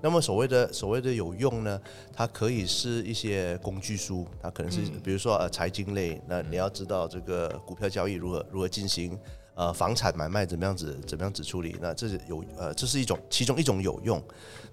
[0.02, 1.80] 那么所谓的所谓的有用呢，
[2.12, 9.16] 它可以是一些工具书，它可能是、比如说呃财经类，那你要知道这个股票交易如何如何进行，
[9.54, 14.20] 呃房产买卖怎么样子怎么样子处理，那这是有呃这是一种其中一种有用。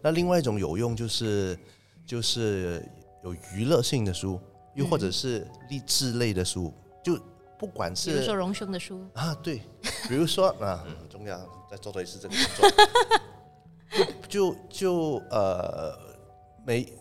[0.00, 1.58] 那另外一种有用就是
[2.06, 2.82] 就是
[3.22, 4.40] 有娱乐性的书，
[4.74, 7.18] 又或者是励志类的书，就
[7.58, 9.62] 不管是比如说荣兄的书，啊，对，
[10.08, 11.38] 比如说啊，很重要，
[11.70, 15.96] 再做多一次这个工作， 就就就呃，
[16.66, 16.92] 每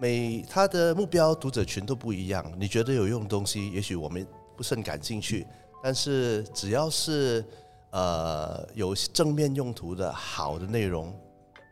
[0.00, 2.44] 每他的目标读者群都不一样。
[2.58, 5.46] 你觉得有用的东西，也许我们不甚感兴趣，
[5.82, 7.44] 但是只要是
[7.90, 11.14] 呃有正面用途的好的内容，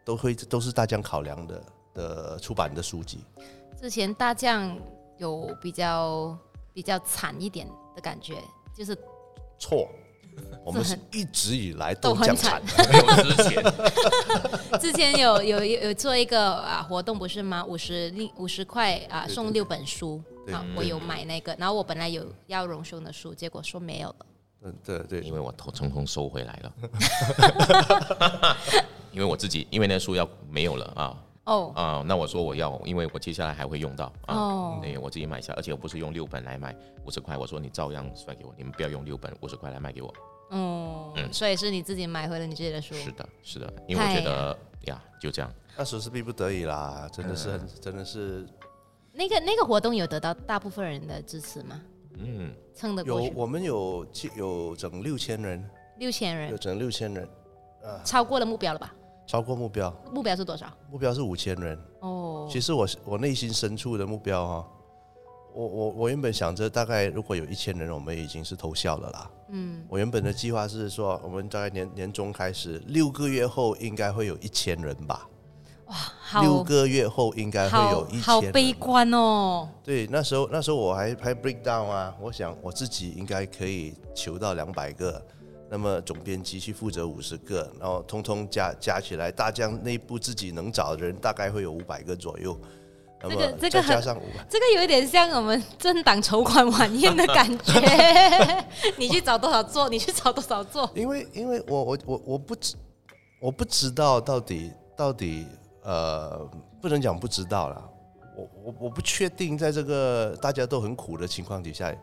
[0.04, 1.62] 都会都是大疆考量的
[1.94, 3.24] 的出版的书籍。
[3.80, 4.78] 之前大将
[5.18, 6.36] 有比较
[6.72, 8.36] 比较惨一点的感觉，
[8.72, 8.96] 就是
[9.58, 9.88] 错，
[10.64, 12.86] 我们是一直以来都很都这样惨惨。
[12.92, 13.64] 没有之前，
[14.80, 17.64] 之前有有有有做一个啊活动不是吗？
[17.64, 24.26] 五十六五十块啊送六本书对啊，我有买那个，然后我本来有要荣兄的书，结果说没有了。
[24.62, 26.72] 嗯，对对，因为我偷成功收回来了，
[29.10, 31.16] 因为我自己因为那书要没有了啊
[31.48, 40.14] 哦啊，那我说我要，因为我接下来还会用到啊，哦对我自己买下，而且我不是用六本来买五十块，我说你照样算给我，你们不要用六本五十块来卖给我。
[40.50, 42.94] 哦，嗯所以是你自己买回了你自己的书。
[42.94, 48.46] 是的，是的，因为我觉得呀，就这样，那时候是逼不得已啦，真的是很，真的是
[49.12, 51.80] 那个那个活动有得到大部分人的支持吗？
[52.18, 53.32] 嗯，有撑得过去？
[53.34, 54.06] 我们有
[54.36, 57.26] 有整六千人，六千人有，整六千人，
[58.04, 58.94] 超过了目标了吧？
[59.28, 60.66] 超过目标，目标是多少？
[60.90, 61.78] 目标是五千人。
[62.00, 64.66] 哦，其实我我内心深处的目标哈、
[65.54, 69.30] 我我我原本想着大概如果有一千人，我们已经是偷笑了啦。
[69.50, 75.28] 嗯，我原本的计划是说，我们大概年年中开始，六个月后应该会有一千人吧。
[76.40, 78.52] 六好个月后应该会有一千人。
[78.52, 79.68] 悲观哦。
[79.84, 85.22] 对，那时候那时候我还还 break down 啊，我想我自己应该可以求到两百个，
[85.70, 92.58] 那么总编辑去负责五十个，然后通通加加起来，大疆内部自己能找的人大概会有五百个左右，
[93.22, 97.74] 那这么个这个很再加上五百，这个有一点像我们政党筹款晚宴的感觉，
[98.96, 100.90] 你去找多少座，你去找多少座。
[100.96, 102.74] 因为因为我我我我不知
[103.40, 105.46] 我不知道到底到底
[105.82, 106.48] 呃
[106.80, 107.90] 不能讲不知道了，
[108.36, 111.94] 我我我不确定在这个大家都很苦的情况底下，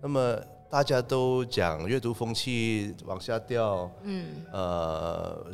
[0.00, 0.38] 那么
[0.72, 5.44] 大家都讲阅读风气往下掉，嗯，呃，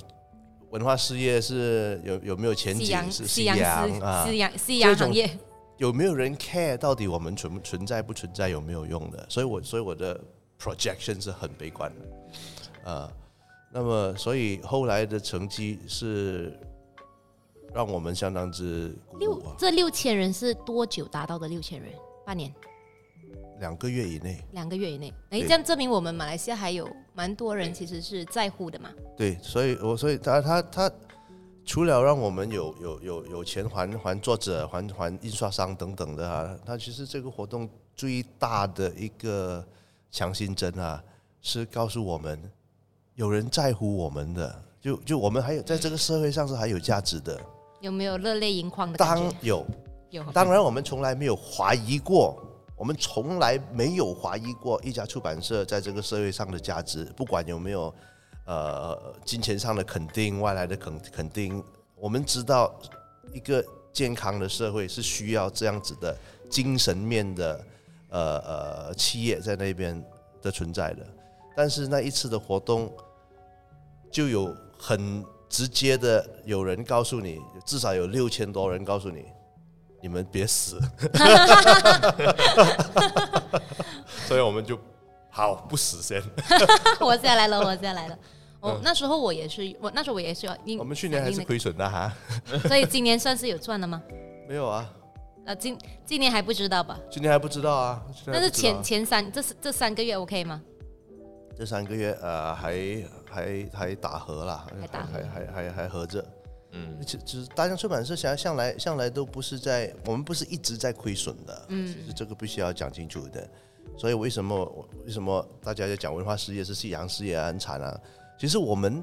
[0.71, 2.85] 文化事业是有有没有前景？
[2.85, 5.29] 夕阳是夕阳阳啊夕，阳夕阳行业，
[5.79, 9.27] 有没有人 care 到底我们存存在不存在有没有用的？
[9.29, 10.21] 所以我所以我的
[10.57, 13.13] projection 是很悲观的，啊、
[13.73, 16.57] 那么所以后来的成绩是
[17.75, 21.91] 让我们相当之鼓六这六千人是多久达到的六千人？
[22.25, 22.55] 半年、
[23.59, 25.13] 两个月以内，两个月以内。
[25.31, 28.91] 哎，对这样证明我们马来西亚还有蛮多人其实是在乎的嘛。
[29.17, 30.91] 对，所以我所以他他他
[31.65, 39.67] 除了让我们有有有有钱还还作者还还印刷商等等的啊，他其实这个活动最大的一个
[40.11, 41.03] 强心针啊，
[41.43, 42.41] 是告诉我们
[43.15, 47.39] 有人在乎我们的，就就我们还有在这个社会上是还有价值的。
[47.81, 48.97] 有没有热泪盈眶的？
[48.97, 49.65] 当有，
[50.11, 52.43] 有，当然我们从来没有怀疑过。
[52.79, 57.93] 我们从来没有怀疑过一家出版社在这个社会上的价值，不管有没有
[58.47, 61.63] 呃金钱上的肯定、外来的肯肯定，
[61.97, 62.73] 我们知道
[63.33, 66.17] 一个健康的社会是需要这样子的
[66.49, 67.65] 精神面的
[68.11, 70.01] 呃呃企业在那边
[70.41, 71.05] 的存在的。
[71.57, 72.93] 但是那一次的活动，
[74.13, 79.25] 就有很直接的有人告诉你，至少有六千多人告诉你，
[80.01, 80.81] 你们别死。
[84.27, 84.79] 所以我们就
[85.31, 86.23] 好不死先。
[86.99, 88.19] 活下来了，活下来了。
[88.61, 92.13] 哦，那时候我也是，我那时候我也是要我们去年还是亏损的哈，
[92.67, 94.03] 所以今年算是有赚的吗？
[94.49, 94.91] 没有啊，
[95.47, 96.99] 呃，今今年还不知道吧？
[97.11, 98.03] 今年还不知道啊。
[98.27, 100.61] 但是前前三这这三个月 OK 吗？
[101.57, 106.25] 这三个月呃还还还打和了，还打和还还还还合着。
[106.73, 113.49] 嗯，其其实大江出版社向向来向来都不是在，我们不是一直在亏损的，嗯，这个必须要讲清楚的。
[113.97, 117.99] 所以为什么为什么大家在讲文化事业是夕阳事业啊很惨啊？
[118.39, 119.03] 其实我们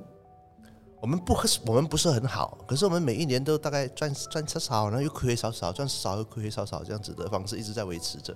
[1.01, 1.36] 我们不
[1.66, 8.36] 我们不是很好，可是我们每一年都大概赚赚少少，然后又亏亏少少，赚少又亏亏少少这样子的方式一直在维持着。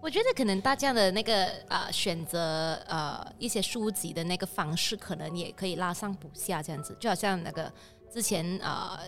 [0.00, 7.72] 我觉得可能大家的那个呃选择呃一些书籍的那个方式，可能也可以拉上补下这样子，就好像那个
[8.12, 8.98] 之前呃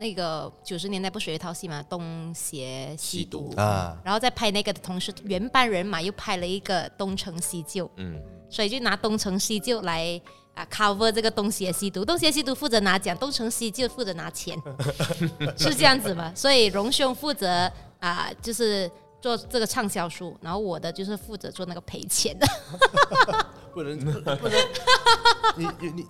[0.00, 10.20] 那个九十年代不是有一套戏嘛，《东邪西毒》啊，然后在拍那个的同时，原班人马又拍了一个《东成西就》，嗯，所以就拿《东成西就》来
[10.54, 14.56] 啊 cover 这个《东邪西毒》，《东邪西毒》负责拿奖，《东成西就》负责拿钱，
[15.58, 16.32] 是这样子吗？
[16.34, 18.88] 所以荣兄负责啊、就是
[19.20, 22.38] 做这个畅销书，然后我的就是负责做那个赔钱。
[22.38, 22.46] 的，
[23.74, 24.58] 不能不不能，
[25.56, 26.06] 你你你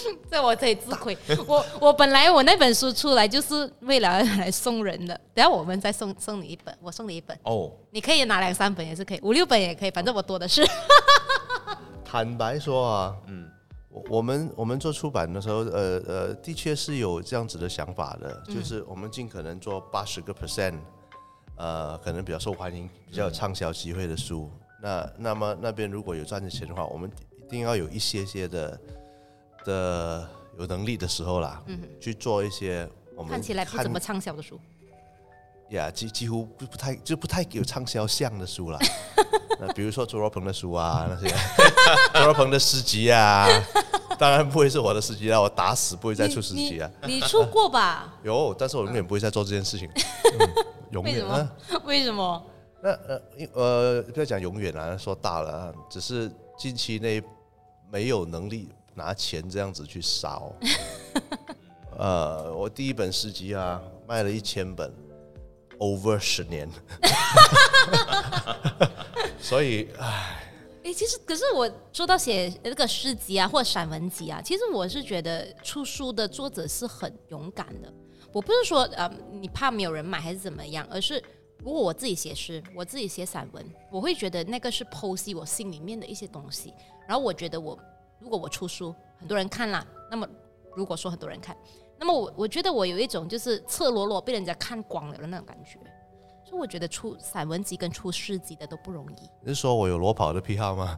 [0.30, 1.16] 这我这里自亏。
[1.46, 10.66] 我我本来我那本书出来就是为了来送人的，等下我们再送送你一本，我送你一本，哦，你可以拿两三本也是可以，五六本也可以，反正我多的是。
[12.04, 13.50] 坦白说啊，嗯，
[13.90, 20.78] 我我们我们做出版的时候，呃呃，的确是有这样子的想法的，就是我们尽可能做八十个 percent，
[21.56, 24.50] 呃，可能比较受欢迎、比较有畅销机会的书。
[24.80, 28.78] 那那么那边如果有赚的钱的话，我们一定要有一些些的
[29.66, 30.26] 的
[30.58, 31.62] 有能力的时候啦，
[32.00, 34.58] 去做一些我们看起来不怎么畅销的书，
[35.70, 38.78] 呀，几几乎不不太就不太有畅销项的书了。
[39.58, 41.34] 那比如说卓若鹏的书啊，那些
[42.14, 43.46] 卓若鹏的诗集啊，
[44.18, 46.90] 当然不会是我的诗集啦，我打死不会再出诗集啊。
[47.06, 48.14] 你你出过吧？
[48.22, 49.90] 有，但是我永远不会再做这件事情，
[50.38, 51.50] 嗯永远啊。
[51.84, 52.44] 为什么？
[52.82, 57.22] 那呃因呃，不要讲永远啊，说大了啊，只是近期内
[57.90, 60.52] 没有能力拿钱这样子去烧。
[61.96, 64.92] 呃，我第一本诗集啊，卖了一千本
[65.78, 66.68] ，over 十年，
[69.40, 70.42] 所以唉，
[70.84, 77.92] 哎，其实可是我说到写那个诗集啊，或者散文集啊，其实我是觉得出书的作者是很勇敢的。
[78.32, 81.22] 我不是说呃你怕没有人买还是怎么样，而是
[81.58, 86.74] 如果我自己写诗，我自己写散文，我会觉得那个是剖析我心里面的一些东西。
[87.08, 87.78] 然后我觉得我
[88.20, 90.26] 如果我出书，很多人看了，那么
[90.74, 91.56] 如果说很多人看，
[91.98, 95.78] 那么我我觉得我有一种就是赤裸裸被人家看光了的那种感觉。
[96.48, 99.28] 所以我觉得出散文集跟出诗集的都不容易。
[99.42, 100.96] 你是说我有裸跑的癖好吗？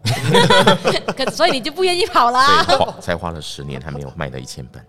[1.17, 4.87] 可所以你就不愿意跑所啦， 以花才花了十年还没有卖到一千本，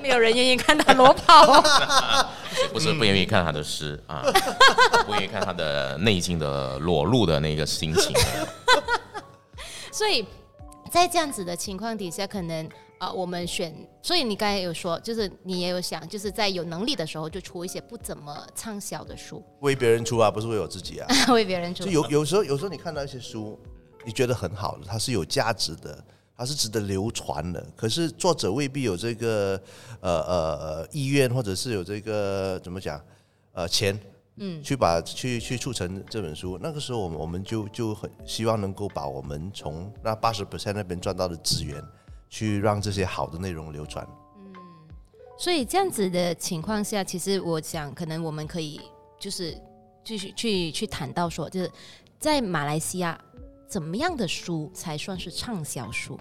[0.00, 1.60] 没有人愿意看他裸跑。
[2.72, 4.22] 不是不愿意看他的诗啊，
[5.04, 8.16] 不愿意看他的内心的裸露的那个心情。
[9.92, 10.26] 所以
[10.88, 12.68] 在这样子的情况底下，可能
[12.98, 13.72] 啊、我们选，
[14.02, 21.06] 所以你刚才有说，就是你也有想，就是在有能力的时候就出一些不怎么畅销的书，为别人出啊，不是为我自己啊。
[21.32, 21.90] 为别人出就。
[21.92, 23.56] 有有时候有时候你看到一些书，
[24.04, 26.04] 你觉得很好的，它是有价值的，
[26.36, 27.64] 它是值得流传的。
[27.76, 29.60] 可是作者未必有这个
[30.00, 33.00] 呃呃意愿，或者是有这个怎么讲
[33.52, 33.96] 呃钱，
[34.40, 36.58] 嗯，去把去去促成这本书。
[36.60, 41.82] 那个时候我们我们就就很希望能够把我们从那八十 percent 那边赚到的资源，
[42.28, 44.06] 去让这些好的内容流传。
[44.36, 44.52] 嗯
[45.38, 48.80] 所以这样子的情况下，其实我想，可能我们可以
[49.20, 49.56] 就是
[50.02, 51.70] 继续去去谈到说，就是
[52.18, 53.16] 在马来西亚，
[53.68, 56.18] 怎么样的书才算是畅销书？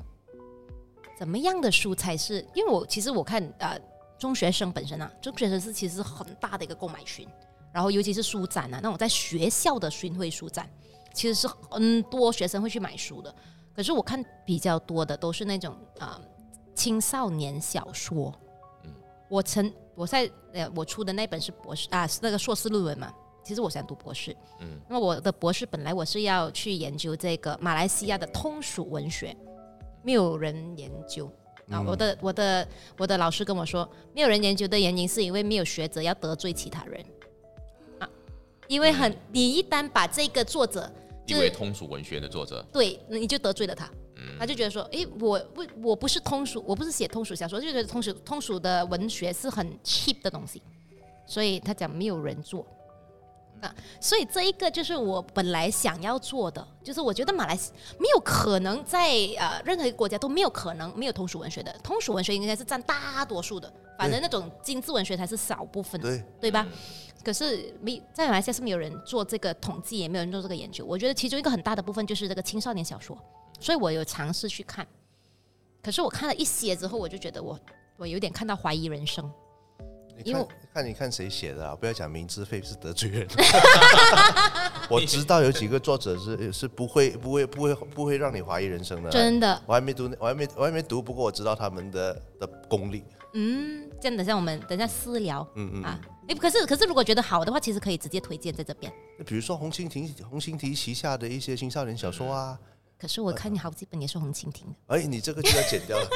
[1.18, 2.46] 怎么样的书才是？
[2.54, 3.76] 因为我其实我看呃，
[4.20, 7.28] 中学生本身啊，中学生是其实是很大的一个购买群，
[7.78, 10.68] 然后尤其是书展啊，那种在学校的巡回书展，
[11.14, 13.32] 其实是很多学生会去买书的。
[13.76, 16.20] 可是我看比较多的都是那种啊、
[16.74, 18.34] 青少年小说。
[18.84, 18.92] 嗯
[19.30, 23.14] 我曾我在呃我出的那本是博士啊是那个硕士论文嘛，
[23.44, 29.38] 其实我想读博士，嗯，那么我的博士本来我是要去研究这个马来西亚的通俗文学，
[30.02, 31.32] 没有人研究。
[31.70, 32.68] 啊，我的我的
[32.98, 37.17] 我的老师跟我说，没有人研究的原因是因为没有学者要得罪其他人啊，
[38.68, 40.92] 因为很你一旦把这个作者
[41.26, 43.90] 就是一位通俗文学的作者，对，你就得罪了他。
[44.40, 50.62] 他就觉得说，诶，我不我不是通俗，我不是写通俗小说，就觉得通俗通俗的文学是很 cheap 的东西，
[51.26, 52.66] 所以他讲没有人做。
[53.62, 59.10] 啊，所以这一个就是我本来想要做的，就是我觉得马来西没有可能在
[59.40, 66.00] 呃任何一个国家都没有可能没有通俗文学的，通俗文学应该是占大多数的，反正那种精致文学才是少部分。
[66.00, 66.68] 对，对吧？
[67.24, 70.86] 可是没在马来西亚是没有人做这个统计，也没有人做这个研究。
[70.86, 73.18] 我觉得其中一个很大的部分就是这个青少年小说，
[73.60, 74.88] 所以我有尝试去看。
[75.84, 77.60] 可是我看了一些之后，我就觉得我
[77.98, 79.30] 我有点看到怀疑人生。
[80.16, 81.76] 你看因为看你看谁写的啊？
[81.76, 83.28] 不要讲名字，费是得罪人。
[84.90, 89.10] 我知道有几个作者是是不会不会不会不会让你怀疑人生的。
[89.10, 93.04] 真的，我还没读，我还没我还没读，不过我知道他们的的功力。
[93.34, 95.84] 嗯，这样等下我们等下私聊嗯嗯。
[95.84, 96.00] 啊。
[96.28, 98.92] 哎，可是可是如果觉得好的话，其实可以直接推荐在这边。
[99.18, 102.60] 那比如说红蜻蜓红蜻蜓旗下的一些青少年小说啊，
[103.00, 106.08] 可是我看你好几本也是红蜻蜓的，哎，你这个就要剪掉了。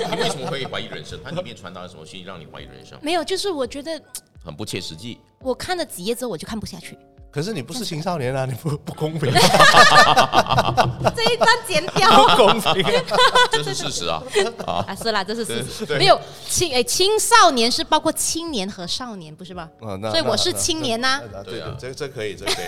[0.10, 1.20] 你为什么会怀疑人生？
[1.22, 2.98] 它里面传达了什么信息让你怀疑人生？
[3.02, 4.02] 没有，就是我觉得
[4.44, 5.18] 很不切实际。
[5.40, 6.98] 我看了几页之后我就看不下去，
[7.36, 9.30] 可是你不是青少年啊，你不不公平，
[11.14, 12.26] 这一段剪掉。
[12.26, 12.82] 不公平。
[13.52, 14.22] 这是事实啊！
[14.64, 15.98] 啊，啊，是啦，这是事实。
[15.98, 16.18] 没有
[16.48, 19.68] 青哎，青少年是包括青年和少年，不是吗？
[19.82, 22.66] 啊那所以我是青年呐、对啊，这这可以，这可以。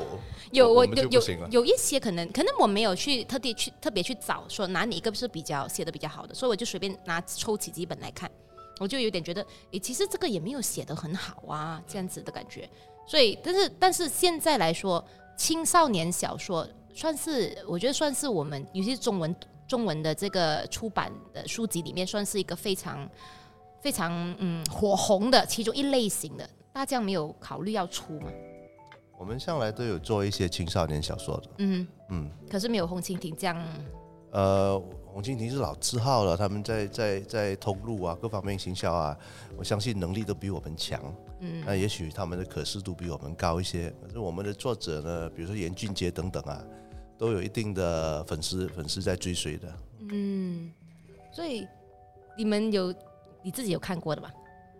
[0.50, 8.30] 有我有有有一些可能，可能我没有去特地去特别去找说哪里一个是比较写的比较好的，所以我就随便拿抽起几本来看，
[8.80, 12.66] 我就有点觉得，诶，其实这个也没有写的很好啊，这样子的感觉。
[13.06, 15.04] 所以，但是但是现在来说，
[15.36, 19.34] 青少年小说算是我觉得算是我们尤其是中文
[19.68, 23.08] 中文的这个出版的书籍里面，算是一个非常
[23.80, 26.48] 非常嗯火红的其中一类型的。
[26.72, 28.30] 大家没有考虑要出吗？
[29.18, 31.50] 我们向来都有做一些青少年小说的。
[31.58, 33.66] 嗯嗯，可是没有红蜻蜓这样。
[34.32, 39.16] 呃，红蜻蜓是老字号了，他们在在在通路啊，各方面行销啊，
[39.56, 41.00] 我相信能力都比我们强。
[41.40, 46.64] 嗯，那也许他们的可视度比我们高一些，可是我们的作者呢，比如说严俊杰等等啊，
[47.18, 49.74] 都有一定的粉丝粉丝在追随的。
[50.10, 50.72] 嗯，
[51.30, 51.66] 所以
[52.36, 52.94] 你们有
[53.42, 54.32] 你自己有看过的吧？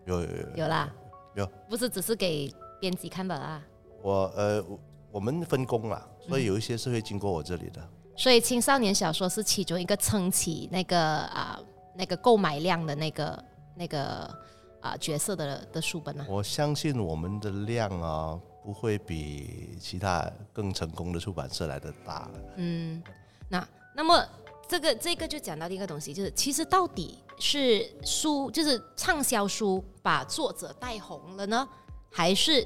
[0.05, 0.93] 有有有，有啦，
[1.35, 3.61] 有，不是只是给编辑看的啊。
[4.01, 4.79] 我呃我
[5.11, 7.87] 我们分工啦，所以有一些是会经过我这里的。
[8.15, 11.59] 所以青少年小说是其中一个撑起那个啊、
[11.95, 13.45] 那个购买量的那个
[13.75, 14.35] 那个
[14.79, 22.29] 啊、角色的的书本呢、我相信我们的量啊，不会比其他更成功的出版社来的大。
[22.55, 23.01] 嗯，
[23.49, 24.23] 那那么
[24.67, 31.67] 这个这个就讲到另一个东西，就是其实到底是书就是畅销书把作者带红了呢，
[32.11, 32.65] 还是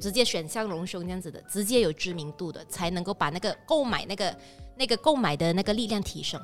[0.00, 4.36] 直接选像龙兄这样子的，直接有知名度的，才能够把那个购买那个
[4.76, 6.40] 那个购买的那个力量提升？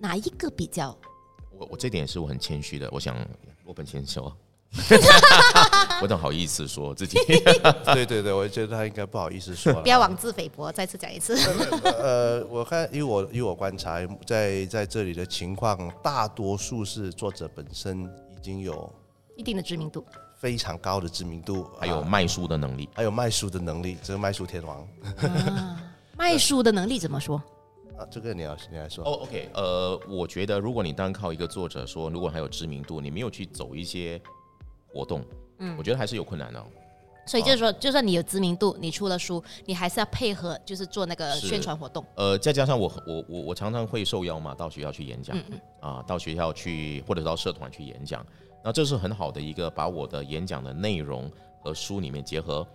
[0.00, 0.96] 哪一个比较？
[1.58, 3.16] 我我这点是我很谦虚的，我想
[3.64, 4.32] 我本谦虚啊。
[6.02, 7.18] 我怎么好意思说自己？
[7.94, 9.80] 对对对，我觉得他应该不好意思说了。
[9.80, 11.34] 不要妄自菲薄，再次讲一次。
[11.84, 18.04] 呃，我看以我以我观察，在在这里的情况，大多数是作者本身
[18.36, 18.92] 已经有
[19.36, 20.04] 一定的知名度，
[20.38, 22.86] 非常高的知名度，啊还有卖书的能力。
[22.94, 24.86] 还有卖书的能力，这个卖书天王。
[26.14, 27.42] 卖书的能力怎么说？
[27.98, 29.04] 啊，这个你要你来说。
[29.04, 34.20] 哦，OK，呃，我觉得如果你单靠一个作者说，如果还有知名度，你没有去走一些
[34.86, 35.24] 活动，
[35.58, 36.66] 嗯，我觉得还是有困难的哦。
[37.26, 42.02] 所以就是说，就算你有知名度，你出了书，你还是要配合，就是做那个宣传活动。
[42.14, 45.36] 呃，再加上我我我我常常会受邀嘛，到学校去演讲，
[45.80, 48.24] 啊，到学校去或者到社团去演讲，
[48.64, 51.30] 那这是很好的一个把我的演讲的内容
[51.60, 52.66] 和书里面结合，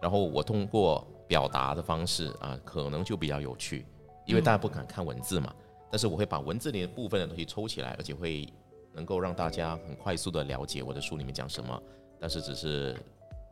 [0.00, 3.86] 然后我通过表达的方式啊，可能就比较有趣，
[4.30, 5.52] 因为大家不敢看文字嘛，
[5.90, 8.48] 但是我会把文字里的部分的东西抽起来，而且会
[8.94, 11.82] 能够让大家很快速的了解我的书里面讲什么，
[12.20, 12.96] 但是只是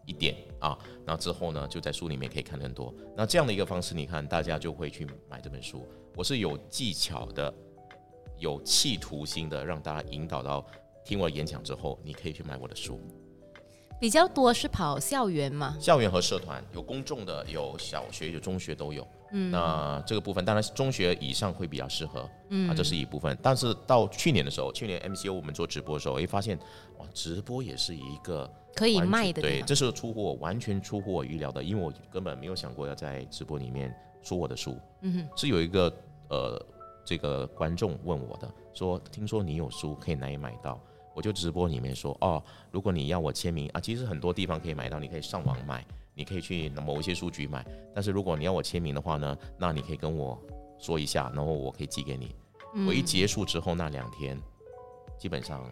[0.06, 2.94] 一点啊，那之后呢，就在书里面可以看很多。
[3.16, 5.84] 那这样的一个方式，你看大家就会去买这本书。
[6.14, 7.52] 我是有技巧的，
[8.38, 10.64] 有企图心的，让大家引导到
[11.04, 13.00] 听我演讲之后，你可以去买我的书。
[14.00, 19.04] 比较多是跑校园嘛，校园和社团有公众的，有小学有中学都有。
[19.30, 23.36] 嗯，那这个部分当然是中学以上会比较适合，嗯啊，这是一部分。
[23.42, 26.58] 但是到去年的时候，去年 MCO 我们做直播的时候，诶，发现
[26.98, 34.78] 哇，直播也是一个可以卖的对，这是出乎我完全出乎我预料的，因为我根本没有想过要在直播里面说我的书。
[35.02, 35.92] 嗯哼，是有一个
[36.28, 36.66] 呃
[37.04, 40.80] 这个观众问我的，说听说你有书可以哪里买到？
[41.14, 45.84] 我就直播里面说哦，如果你要我签名啊，其实很多地方可以买到，你可以上网买，
[46.18, 47.64] 你可以去某一些书局买。
[47.94, 50.36] 但是如果你要我签名的话呢，那你可以跟我
[50.80, 52.34] 说一下，然后我可以寄给你。
[52.86, 54.36] 我一结束之后那两天，
[55.16, 55.64] 基本上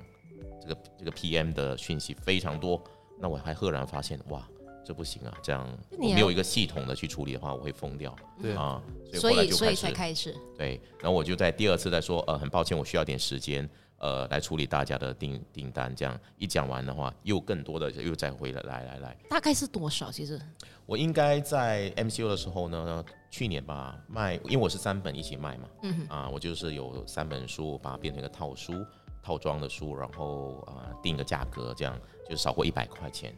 [0.63, 2.81] 这个这个 PM 的讯息非常多，
[3.19, 4.49] 那我还赫然发现哇，
[4.85, 5.69] 这不行啊，这样
[5.99, 8.17] 我没有一个系统的去处理的话，我会疯掉。
[8.41, 8.81] 对啊，
[9.13, 10.35] 所所以后来以所以就开始才开始。
[10.57, 13.69] 对，然后我就在第二次再说，呃，很抱歉，我需要点时间，
[13.99, 15.95] 呃，来处理大家的订订单。
[15.95, 20.11] 这样一讲完的话，又更多的又再回来，来来来，大概是多少？
[20.13, 20.41] 其实
[20.85, 28.85] 我应该在 MCU 的时候呢，去年吧卖，因为我是三本一起卖嘛，嗯啊，我就是有三本书，把它变成一个套书、
[29.23, 33.35] 套装的书，然后啊、定个价格，这样就少过一百块钱。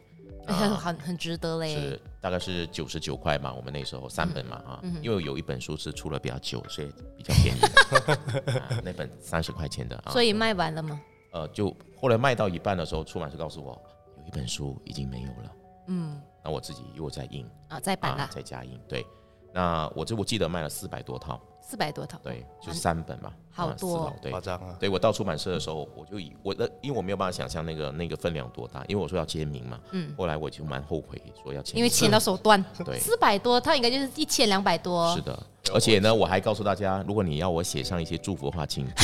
[0.53, 1.75] 很很很值得嘞。
[1.75, 2.01] 是。
[2.21, 7.59] 大概是九十九块嘛，我们那时候三本嘛啊，因为有一本书是出了比较久，所以比较便宜、
[8.59, 10.99] 啊那本三十块钱的啊，所以卖完了吗？
[11.31, 13.81] 呃，就后来卖到一半的时候，出版社告诉我
[14.17, 15.51] 有一本书已经没有了，
[15.87, 19.05] 嗯，那我自己又在印啊，再版啊了，再加印，对，
[19.53, 21.39] 那我这我记得卖了四百多套，
[21.69, 22.17] 四百多套。
[22.23, 24.41] 对，就三本嘛，啊好多哦对夸。
[24.41, 24.75] 张啊！
[24.79, 35.13] 对我到出版社的时候，我就以我的，因为我没有办法想象那个那个分量多大，因为我说要签名嘛，嗯，后来我就蛮后悔说要签，因为签到手断， 对四百多套应该就是一千两百多。
[35.15, 35.37] 是的，
[35.71, 38.95] 而且呢，我还告诉大家，如果你要我写上一些祝福的话，请注意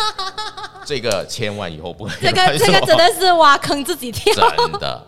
[0.86, 4.32] 这个千万以后不可以这个这个真的是挖坑自己跳。
[4.56, 5.06] 真的。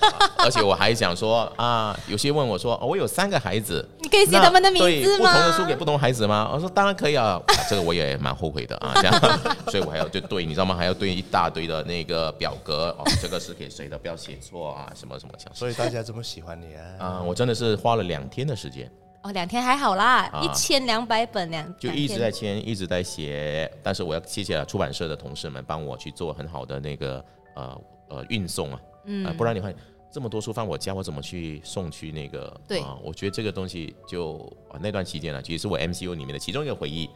[0.00, 5.32] 啊 而且我还想说啊，有些问我说，哦，我有三个孩子，你可以写他们的名字吗？
[5.32, 6.50] 不同的书给不同孩子吗？
[6.52, 9.20] 我说当然可以啊，啊这个我也蛮后悔的啊，这样，
[9.70, 10.74] 所以我还要对对，你知道吗？
[10.74, 15.54] 还要对一大堆的那个表格哦，这个是给谁的，不要写错啊，什么什么这样。
[15.54, 16.84] 所以大家这么喜欢你啊？
[16.98, 18.90] 啊，我真的是花了两天的时间，
[19.22, 29.74] 哦，两天还好啦，啊一千两百本两就一直在签，一直在写，但是我要谢谢出版社的同事们帮我去做很好的那个呃呃运送啊，嗯、不然你看
[30.12, 32.60] 这么多书放我家，我怎么去送去那个？
[32.68, 34.36] 对啊，我觉得这个东西就
[34.70, 37.08] 啊那段期间呢，其实是我 MCU 里面的其中一个回忆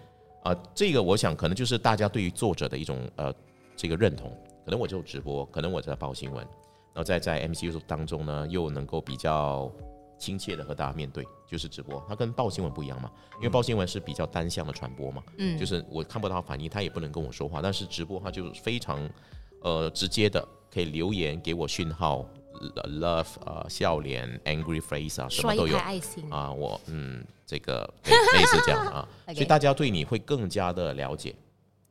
[0.45, 3.34] 啊、这个我想可能就是大家对于作者的一种呃
[3.76, 4.30] 这个认同，
[4.64, 6.39] 可能我就直播，可能我在报新闻，
[6.95, 9.70] 然后在在 MCU 当中呢，又能够比较
[10.16, 19.07] 亲切的和大家面对，就是直播，它跟报新闻不一样嘛，因为报新闻是比较单向的传播嘛，嗯就是我看不到反应，他也不能跟我说话，但是直播它就非常
[19.62, 22.25] 呃直接的可以留言给我讯号
[22.77, 25.77] 呃，love 呃笑脸 angry face 啊什么都有。
[26.31, 28.11] 啊，我嗯这个类
[28.41, 31.35] 类似这样啊，所以大家对你会更加的了解。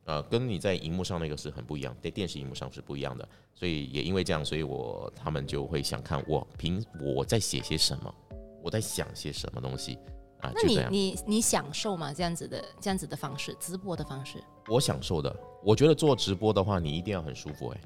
[0.06, 8.16] 呃，跟你在荧幕上那个是很不一样，在电视荧幕上是不一样的，所以也因为这样，所以我他们就会想看我平我在写些什么，
[8.64, 9.98] 我在想些什么东西
[10.40, 10.80] 啊，那你。
[10.90, 12.14] 你你享受吗？
[12.14, 17.82] 这样子的这样子的方式，直播的方式，我享受的，我觉得做直播的话，你一定要很舒服哎、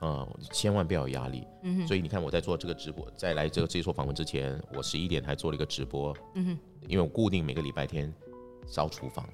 [0.00, 1.46] 嗯，千万不要有压力。
[1.62, 6.16] 嗯所以你看我在做这个直播，在来这个这一所访问之前，我十一点还做了一个直播。
[6.34, 8.12] 嗯哼，因为我固定每个礼拜天
[8.66, 9.28] 烧厨房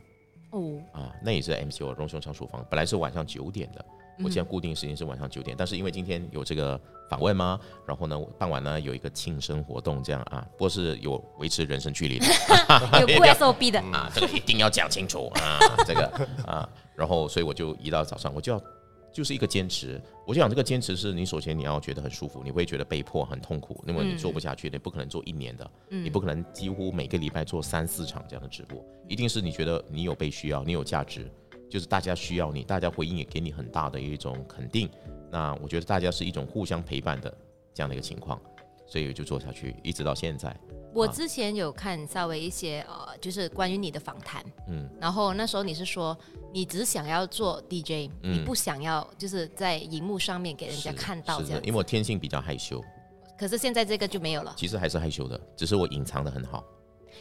[0.51, 3.85] 哦，啊，那也是 MCO 荣兄烧厨房，本来是晚上九点的，
[4.19, 12.27] 我现在固定时间是晚上九点，但是因为今天有这个访问嘛，然后呢，我傍晚呢有一个庆生活动，这样啊，不过是有维持人身距离的。
[13.01, 16.07] 有不 SOP 的，啊，这个一定要讲清楚啊，这个
[16.47, 18.63] 啊，然后所以我就一到早上，我就要
[19.15, 19.99] 就是一个坚持。
[20.27, 31.31] 我就想这个坚持是你首先你要觉得很舒服，你会觉得被迫很痛苦，因为你做不下去，你不可能做一年的，你不可能几乎每个礼拜做三四场这样的直播，一定是你觉得你有被需要，你有价值，
[31.71, 34.91] 就是大家需要你，大家回应也给你很大的一种肯定。
[35.31, 37.33] 那我觉得大家是一种互相陪伴的
[37.73, 38.41] 这样的一个情况，
[38.87, 40.55] 所以就做下去，一直到现在。
[40.93, 46.17] 我之前有看稍微一些呃，就是关于你的访谈，嗯，然后那时候你是说
[46.55, 52.81] 你只想要做 DJ，你不想要就是在荧幕上面给人家看到这样，因为我天性比较害羞。
[53.37, 54.55] 可是现在这个就没有了。
[54.57, 56.63] 其实还是害羞的，只是我隐藏的很好。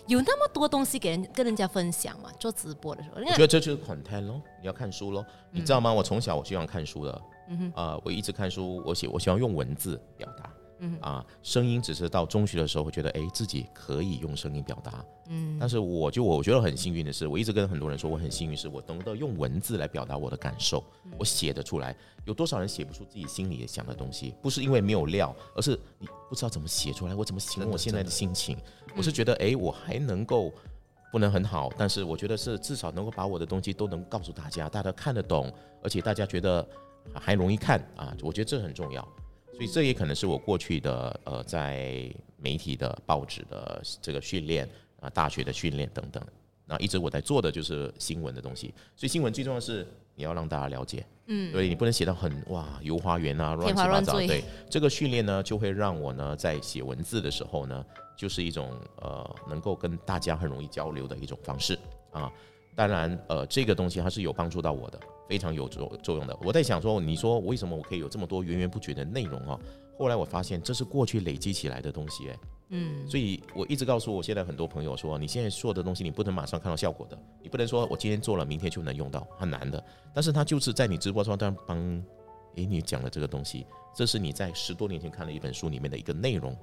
[0.06, 2.32] 有那么多东西给人跟人家分享嘛？
[2.40, 5.92] 做直播的时候，我觉得这就是 content 咯，你要看书咯，你知道吗？
[5.92, 10.48] 我从小我喜欢看书的，嗯哼，啊，我一直看书，我写，我喜欢用文字表达。
[10.84, 15.04] 嗯啊，声音只是到中学的时候会觉得，哎，自己可以用声音表达。
[15.30, 20.84] 嗯，但是我就我觉得很幸运的是，我一直跟很多人说，我很幸运是我懂得用文字来表达我的感受，
[21.18, 21.96] 我写得出来。
[22.26, 24.36] 有多少人写不出自己心里想的东西？
[24.42, 28.58] 不是因为没有料，而是你不知道怎么写出来，我怎么形容我现在的心情？
[28.96, 30.52] 我是觉得，哎，我还能够
[31.12, 35.50] 不能很好，但是我觉得是至少能够把我的东西都能告诉大家，大家看得懂，
[35.82, 36.68] 而且大家觉得
[37.14, 39.08] 还容易看啊，我觉得这很重要。
[39.56, 44.68] 所以这也可能是我过去的呃，在媒体的报纸的这个训练
[45.00, 46.22] 啊，大学的训练等等，
[46.66, 48.74] 那一直我在做的就是新闻的东西。
[48.96, 54.18] 所以新闻最重要是你要让大家了解，嗯，所以你不能写到很哇游花园啊，乱七八糟。
[54.18, 57.86] 对，这个训练呢，就会让我呢在写文字的时候呢，
[58.18, 61.78] 就是一种呃能够跟大家很容易交流的一种方式
[62.12, 62.32] 啊。
[62.76, 65.00] 当然，呃，这个东西它是有帮助到我的。
[65.34, 66.38] 非常有作作用的。
[66.44, 69.60] 我在想说，你说为什么我可以有这么多源源不绝的内容啊？
[69.98, 79.84] 后来我发现这是过去累积起来的东西，哎，嗯，所以我一直告诉我现在很多朋友说，你现在做的东西你不能马上看到效果的，你不能说我今天做了，明天就能用到，很难的。
[80.14, 81.80] 但是它就是在你直播中当帮，
[82.58, 83.66] 诶，你讲了这个东西，
[83.96, 86.56] 这是你在十多年前看了一本书里面的一个内容，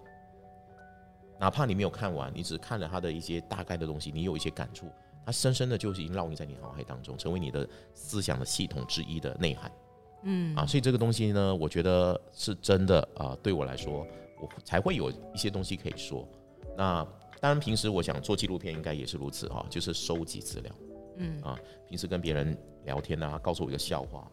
[1.41, 4.87] 哪怕你没有看完，你只看了它的一些大概的东西，你有一些感触。
[5.25, 9.71] 它深深的就已经烙印在你脑海当中，成为你的思想的系统之一的内涵。
[10.23, 13.37] 嗯啊，所以这个东西呢，我觉得是真的啊。
[13.43, 14.07] 对我来说，
[14.41, 16.29] 我才会有一些东西可以说。
[16.77, 17.03] 那
[17.41, 20.75] 当然，平时我想做纪录片，应该也是如此哈，就是收集资料。
[21.17, 21.59] 嗯啊，
[21.89, 24.31] 平时跟别人聊天啊，告诉我一个笑话，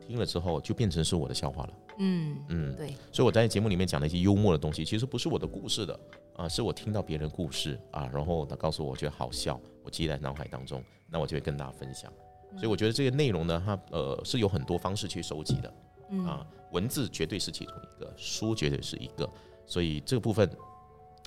[0.00, 1.72] 听了之后就变成是我的笑话了。
[1.98, 2.94] 嗯嗯，对。
[3.12, 5.98] 所以我在节目里面讲的一些幽默的东西，其实不是我的故事的
[6.36, 9.60] 啊，是我听到别人故事啊，然后他告诉我，我觉得好笑。
[9.82, 12.12] 我记在脑海当中，那我就会跟大家分享。
[12.56, 15.72] 所以我觉得这个内容呢，它呃是有很多方式去收集的
[16.26, 19.28] 啊，文字绝对是其中一个，书绝对是一个。
[19.66, 20.50] 所以这个部分，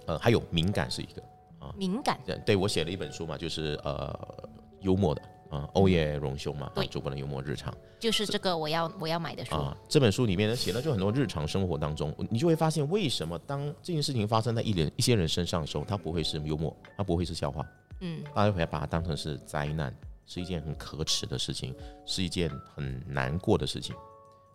[0.08, 1.22] 呃，还有敏感是一个
[1.60, 2.20] 啊，敏感。
[2.46, 4.50] 对，我写了一本书嘛，就是呃
[4.80, 9.78] 幽默的啊，欧耶荣雄嘛，对，主播的幽默日常，就是这个我要我要买的书啊。
[9.88, 17.66] 这本书里面呢，写了就很多日常生活当中，你就会发现为什么当这件事情发生在一人一些人身上的时候，他不会是幽默，他不会是笑话。
[18.00, 19.94] 嗯，大家会把它当成是灾难，
[20.26, 21.76] 是一件很可耻的事情，
[22.06, 23.96] 是一件很难过的事情。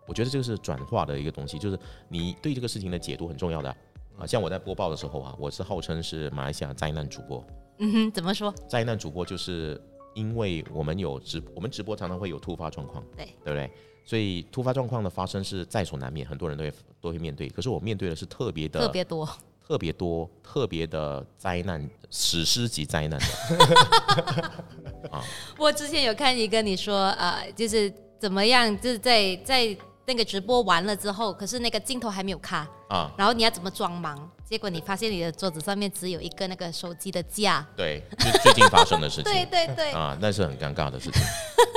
[0.07, 1.77] 我觉得这个是转化的一个东西，就是
[2.09, 3.69] 你对这个事情的解读很重要的
[4.17, 4.25] 啊。
[4.25, 7.45] 像我在播报的时候啊，我是号称是马来西亚灾难主播。
[7.79, 8.51] 嗯哼，怎么说？
[8.67, 9.79] 灾难主播就是
[10.17, 13.69] 因为我们有直，我们直播常常会有突发状况，对对不对？
[14.03, 17.47] 所以突发状况的发生是在所难免，很多人都会都会面对。
[17.49, 19.29] 可是我面对的是特别的，特别多。
[19.67, 25.21] 特别多、特别的灾难、史诗级灾难的 啊！
[25.59, 29.77] 我之前有看一个你说啊，就是怎么样，就是在在
[30.07, 34.17] 那个直播完了之后，可是那个镜头还没有卡啊，然后你要怎么装忙？
[34.45, 37.67] 结果你发现你的桌子上面只有一个那个手机的架。
[37.75, 39.25] 对，就最近发生的事情。
[39.31, 41.21] 对对对啊，那是很尴尬的事情。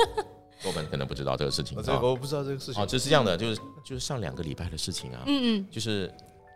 [0.65, 1.77] 我们可能不知道这个事情。
[1.83, 2.81] 这个我不知道这个事情。
[2.81, 5.23] 哦，就是这样的，就是就是上两个礼拜的事情啊。
[5.27, 6.11] 嗯嗯，就是。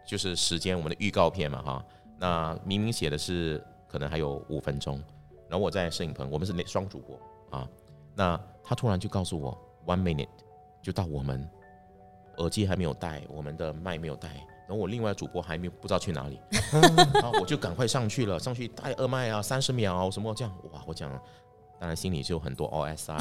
[0.08, 1.84] 就是时间，我们的预告片嘛，哈，
[2.20, 5.02] 那明明写的是可能还有五分钟，
[5.50, 7.20] 然后我在摄影棚，我们是那双主播
[7.50, 7.68] 啊，
[8.14, 10.28] 那他突然就告诉我 one minute
[10.80, 11.50] 就到我们
[12.38, 14.30] 耳机还没有带，我们的麦没有带，
[14.68, 16.40] 然后我另外主播还没有不知道去哪里，
[17.14, 21.12] 然后我就赶快上去了，上去带二麦啊，三十秒什么这样，哇，我讲。
[21.78, 23.18] 当然心里就有很多 OS 啊，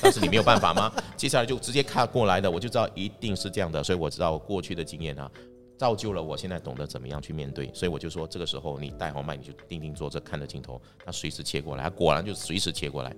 [0.00, 0.90] 但是你没有办法吗？
[1.14, 5.30] 接下来就直接看过来的，我就知道一定是这样的，所以我知道过去的经验啊，
[5.76, 7.70] 造就了我现在懂得怎么样去面对。
[7.74, 13.14] 所以我就说，这个时候你带好麦，你就定定坐着看着镜头，他随时切过来，果然就随时切过来。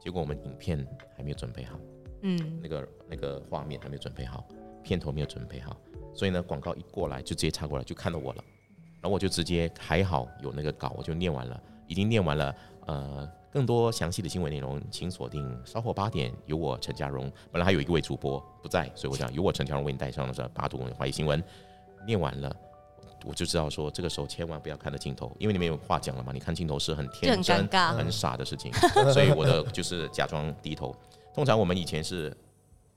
[0.00, 1.78] 结果我们影片还没有准备好，
[2.28, 4.44] 嗯，那个那个画面还没有准备好，
[4.82, 5.76] 片头没有准备好，
[6.12, 8.44] 所以呢，广告一过来就直接插过来，就看到我了，
[9.00, 11.60] 然后我就直接还好有那个稿，我就念完了。
[11.86, 12.56] 已经念完了，
[12.86, 17.30] 呃，更多详细的新闻内容，请锁定稍后八点有我陈家荣。
[17.52, 21.40] 本来还有一位主播不在，所以我想有我陈家荣为你带上的是八度华语新闻。
[22.04, 22.52] 念完了，
[23.24, 26.32] 我就知道说这个时候千万不要看着镜头，因为你没有话讲了嘛。
[26.32, 28.72] 你看镜头是很天真很傻的事情，
[29.12, 30.92] 所以我的就是假装低头。
[31.36, 32.34] 通常我们以前是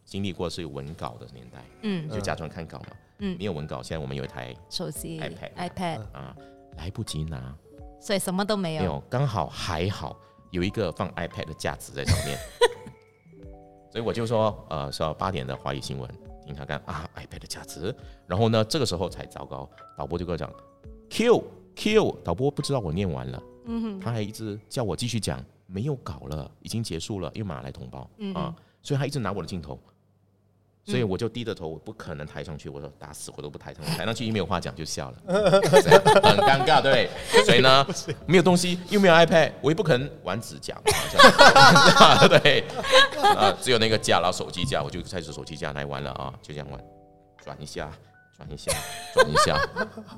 [0.06, 2.88] 经历过是有文稿的年代，嗯，就假装看稿嘛。
[3.18, 3.38] 嗯。
[3.38, 6.34] 没有文稿，现在我们有一台手机 iPad iPad，啊，
[6.78, 7.54] 来不及拿，
[8.00, 8.80] 所以什么都没有。
[8.80, 10.18] 没有，刚好还好
[10.52, 12.40] 有一个放 iPad 的架子在上面，
[13.92, 16.10] 所以我就说，呃，说八点的华语新闻，
[16.46, 17.94] 听他看啊，iPad 的架子，
[18.26, 20.50] 然后呢，这个时候才糟糕，导播就跟我讲
[21.10, 21.44] Q
[21.76, 29.80] Q，导播不知道我念完了，嗯哼，他还一直叫我继续讲，没有搞了，已经结束了，因为马来同胞、嗯啊，所以他一直拿我的镜头。
[30.86, 32.68] 所以我就低着头，我不可能抬上去。
[32.68, 37.08] 我说打死我都不抬上去，抬上去又没有话讲就笑了， 很尴尬，对。
[37.46, 37.86] 所以呢，
[38.26, 42.64] 没有东西，又没有 iPad，我也不可能玩指甲嘛， 对。
[43.22, 46.84] 啊，只有那个架，然后手机架，我就开始手机架来玩了啊，就这样玩，
[47.44, 47.92] 转一下，
[48.40, 48.72] 转一下，
[49.14, 49.60] 转一下，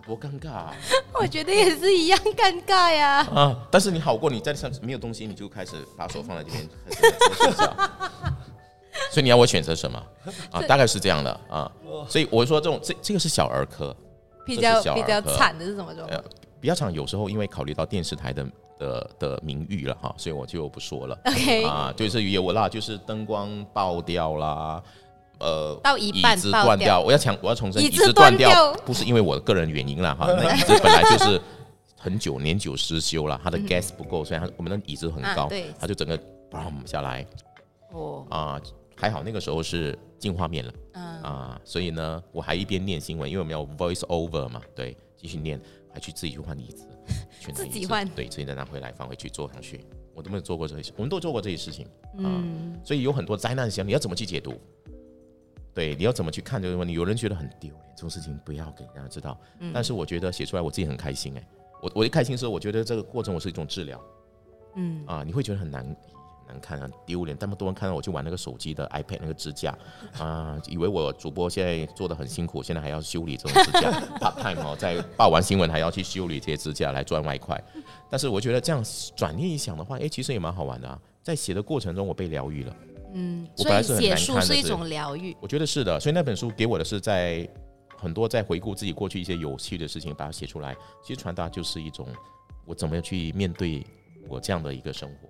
[0.06, 0.76] 多尴尬啊！
[1.20, 3.28] 我觉得也是一样尴尬呀。
[3.34, 6.70] 啊但是你好过你在上没有东西，你就开始把手放在这边。
[9.10, 10.02] 所以你要我选择什么
[10.52, 10.62] 啊？
[10.68, 11.72] 大概是这样的啊。
[12.08, 13.96] 所以我说这种这这个是小儿科，
[14.46, 16.20] 比较比较惨的是什么状况？
[16.20, 16.24] 呃，
[16.60, 18.46] 比较惨，有时候因为考虑到电视台的
[18.78, 24.82] 的的名誉了哈，所以我就不说了 OK 啊，就是有啦，就是灯光爆掉啦。
[25.42, 28.74] 呃，到一半椅子断掉，我要强，我要重申，椅子断断掉。
[28.86, 31.42] 不是因为我个人原因啦哈， 那椅子本来就是
[31.98, 36.18] 很久年久失修了，它的 gas 不够，所以它我们的椅子很高，它就整个
[36.50, 37.26] boom 下来
[37.92, 38.62] 哦，啊，
[38.96, 40.74] 还好那个时候是进画面了。
[40.94, 45.60] 嗯，啊，所以呢，我还一边念新闻，因为我们要 voice over 嘛，对，继续念，
[45.94, 46.86] 还去自己去换椅子，
[47.54, 48.08] 自己换。
[48.10, 49.84] 对，自己再拿回来放回去坐上去。
[50.14, 51.88] 我都没有做过这些，我们都做过这些事情，
[52.18, 54.54] 嗯，所以有很多灾难想你要怎么去解读？
[55.74, 56.94] 对，你要怎么去看这个问题？
[56.94, 59.38] 有人觉得很丢脸，这种事情不要给人家知道。
[59.60, 61.48] 嗯但是我觉得写出来我自己很开心哎、
[61.82, 64.02] 我我一开心的时候我觉得这个过程我是一种治疗
[64.76, 65.96] 嗯，啊，你会觉得很难很
[66.48, 69.78] 难看很丢脸，那么多人看到我去玩那个手机的 iPad 那个支架
[70.18, 77.62] 啊，以为我主播现在做的很辛苦，现在还要修理这种支架 part time 哦，在报完新闻还要去修理这些支架来赚外快。
[78.10, 78.84] 但是我觉得这样
[79.16, 81.00] 转念一想的话，哎，其实也蛮好玩的啊。
[81.24, 82.76] 在写的过程中，我被疗愈了。
[83.14, 85.36] 嗯，我所以写书是是一种疗愈。
[85.42, 87.48] 我觉得是的，所以那本书给我的是在
[87.98, 90.76] 很多在回顾自己过去一些有趣的事情，把它写出来。
[91.04, 92.08] 其实传达就是一种
[92.66, 93.86] 我怎么样去面对
[94.28, 95.30] 我这样的一个生活。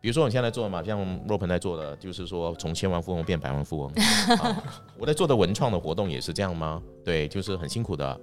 [0.00, 3.90] 比如说我现在做的嘛，像若鹏在做的，就是说从千万富翁变百万富翁。
[4.38, 4.62] 啊、
[5.00, 6.82] 我在做的文创的活动也是这样吗？
[7.02, 8.20] 对，就是很辛苦的。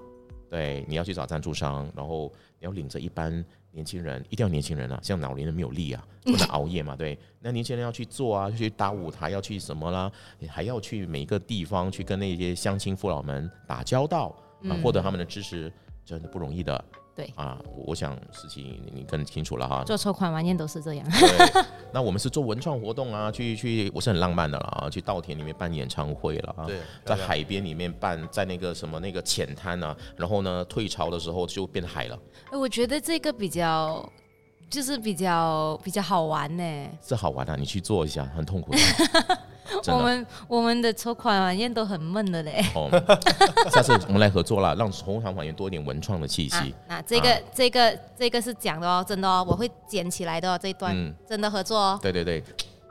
[0.48, 7.18] 对，你要去找赞助商，然后你要领着一般年轻人，一定要年轻人啊，像老年人没有力啊，不能熬夜嘛，对。
[7.40, 10.12] 那年轻人要去做啊，去搭舞台，要去什么啦，
[10.48, 14.36] 还要去每一个地方去跟那些乡亲父老们打交道
[14.70, 15.72] 啊，获得他们的支持，
[16.06, 16.84] 真的不容易的。
[17.16, 19.84] 对啊，我我想事情你更清楚了哈。
[19.84, 21.06] 做筹款晚宴都是这样。
[21.10, 32.18] 对，那我们是做文创活动啊，去去，我是很浪漫的啦，去稻田里面办演唱会了啊，对在海边里面办，在那个什么那个浅滩啊，然后呢退潮的时候就变海了，
[32.52, 34.10] 哎我觉得这个比较，
[34.70, 36.88] 就是比较比较好玩呢。
[37.02, 38.78] 是好玩啊，你去做一下，很痛苦的。
[39.88, 42.64] 我们我们的筹款晚宴都很闷的嘞。
[42.76, 42.90] 哦，
[43.72, 46.56] 下次我们来合作啦，让红场晚宴多一点文创的气息。
[46.56, 52.44] 啊，那这个、这个这个是讲的哦，真的哦，我会捡起来的哦，这一段、嗯真的合作哦，对对对，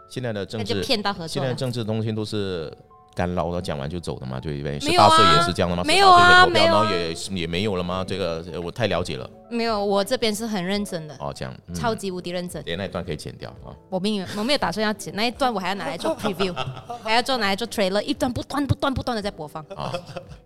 [0.09, 1.55] 现在的政治，骗到合作现在。
[1.55, 2.73] 政治东西都是
[3.15, 4.79] 干捞的，讲完就走的嘛，对不对？
[4.81, 5.83] 十八岁也是这样的吗？
[5.85, 8.05] 没有啊18岁可以投票没有啊然后也也没有了吗？
[8.07, 9.29] 这个呃我太了解了。
[9.51, 12.63] 没有，我这边是很认真的，哦，这样，嗯超级无敌认真。
[12.65, 13.75] 连那一段可以剪掉啊。
[13.89, 16.55] 我没有我没有打算要剪那一段，我还要拿来做 preview，
[17.03, 19.63] 还要做拿来做 trailer，一段不断不断不断的在播放。
[19.75, 19.93] 啊，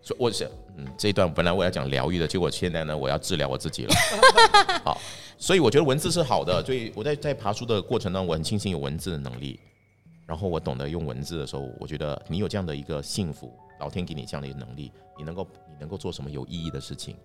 [0.03, 3.95] 所以我是嗯，这一段本来我要讲疗愈的，结果现在呢，我要治疗我自己了。
[4.83, 4.99] 好，
[5.37, 9.61] 所以我觉得文字是好的，所以我在在爬书的过程中，我很庆幸有文字的能力，
[10.27, 17.17] 然后我懂得用文字的时候，我觉得你有这样的一个幸福，老天给你这样的一个能力，你能够你能够做什么有意义的事情，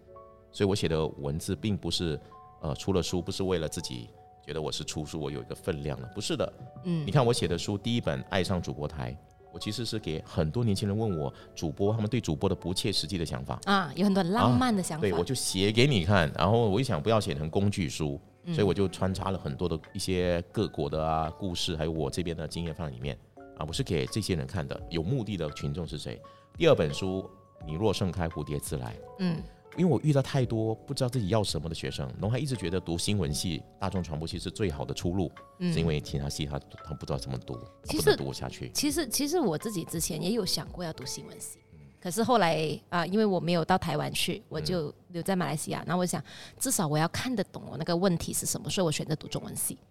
[0.52, 2.20] 所以我写的文字并不是
[2.62, 4.10] 呃出了书不是为了自己。
[4.46, 6.52] 觉得我是出书，我有一个分量了，不是的。
[6.84, 9.12] 嗯你看我写的书，第一本《爱上主播台》，
[9.54, 15.02] 我其实是给很多年轻人问我主播他们对主播的不切实际的想法，啊，有很多浪漫的想法。
[15.02, 16.32] 对我就写给你看。
[16.36, 23.18] 然后我一想不要写成工具书，嗯所以我就穿插了很多的一些各国的啊故事，还有我这边的经验放在里面
[23.58, 24.80] 啊，我是给这些人看的。
[24.90, 26.22] 有目的的群众是谁？
[26.58, 27.30] 第二本书
[27.66, 28.94] 《你若盛开，蝴蝶自来》。
[29.20, 29.42] 嗯
[29.78, 38.72] 因为我遇到太多不知道自己要什么的学生，然后还一直觉得读新闻系、大众传播系是最好的出路，嗯是因为其他系他他不知道怎么读，他其实不能读下去。
[38.74, 41.60] 其实，其实我自己之前也有想过要读新闻系，
[42.02, 45.84] 可是后来啊、因为我没有到台湾去，我就留在马来西亚。
[45.86, 46.24] 然后我想，
[46.58, 49.78] 至少我要看得懂我那个问题是什么，所以我选择读中文系。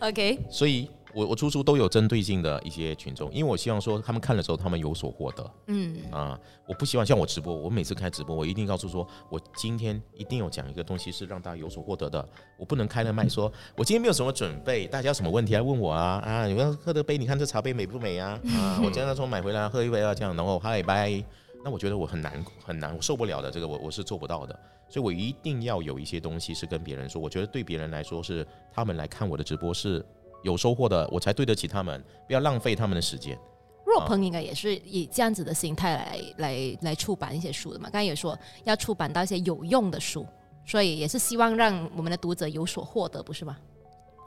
[0.00, 6.38] OK，所以我我出书都有针对性的一些群众，因为我希望说他们看了之后他们有所获得嗯，啊，
[6.68, 18.38] 我不希望像我直播，我每次开直播，我一定告诉说我今天一定有讲一个东西是让大家有所获得的，我不能开了麦说我今天没有什么准备，大家有什么问题来问我啊啊，你们喝的杯，你看这茶杯美不美啊？
[18.54, 21.24] 啊，我今天从买回来喝一杯啊这样，然后嗨拜，
[21.64, 24.54] 那我觉得我很难很难，我受不了的，这个我我是做不到的。
[24.88, 30.04] 所以我一定要有一些东西是跟别人说，我觉得对别人来说是他们来看我的直播是
[30.46, 33.36] 有收获的，我才对得起他们，不要浪费他们的时间。
[33.84, 37.88] 若鹏应该也是以这样子的心态来来来出版一些书的嘛。
[37.90, 40.26] 刚才也说要出版到一些有用的书，
[40.64, 43.56] 所以也是希望让我们的读者有所获得，不是吗？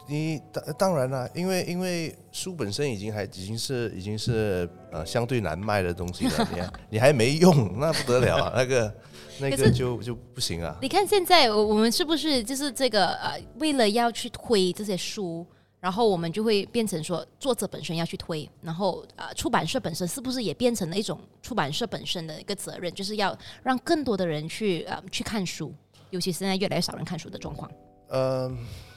[0.07, 8.95] 你当当然了，因为因为书本身已经还已经是已经是呃相对难卖的东西了， 你还你还没用，那不得了啊， 那个
[9.39, 10.75] 那个就就不行啊。
[10.81, 15.45] 你看现在我我们是不是就是这个呃，为了要去推这些书，
[15.79, 25.73] 然后我们就会变成说作者本身要去推，然后呃出版社本身是不是也变成了一种出版社本身的一个责任，就是要让更多的人去呃去看书，
[26.09, 27.71] 尤其是现在越来越少人看书的状况。
[28.09, 28.51] 呃，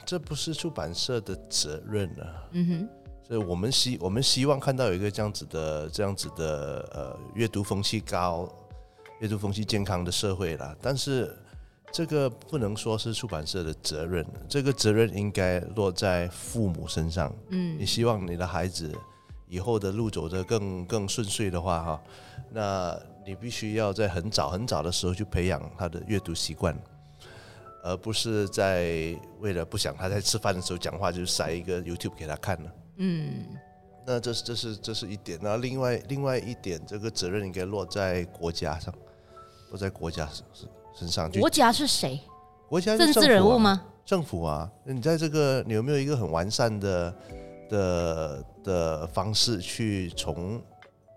[0.05, 2.49] 这不是出版社的责任啊。
[2.53, 2.89] 嗯哼，
[3.29, 8.49] 所以我们希我们希望看到有一个这样子的这样子的呃阅读风气高、
[9.21, 10.75] 阅读风气健康的社会啦。
[10.83, 11.37] 但是
[11.93, 17.31] 这个不能说是出版社的责任，这个责任应该落在父母身上。
[17.51, 18.91] 嗯你希望你的孩子
[19.47, 22.03] 以后的路走得更更顺遂的话，哈，
[22.51, 26.75] 那你必须要在很早很早的时候去培养他的阅读习惯，
[27.85, 32.73] 而不是在为了不想他在吃饭的时候讲话就塞一个 YouTube 给他看了。
[32.97, 33.45] 嗯
[34.07, 38.93] 那这是这是这是一点，那另外另外一点，这个责任应该落在国家上，
[39.71, 41.31] 落在国家身身上。
[41.31, 42.21] 就国家是谁？
[42.69, 43.83] 国家就政治政府啊人物吗？
[44.05, 47.15] 政府啊，你在这个你有没有一个很完善的
[47.69, 50.61] 的的方式去从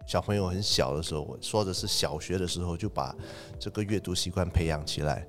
[0.05, 3.15] 小朋友很小的时候，我说的是小学的时候就把
[3.59, 5.25] 这个阅读习惯培养起来？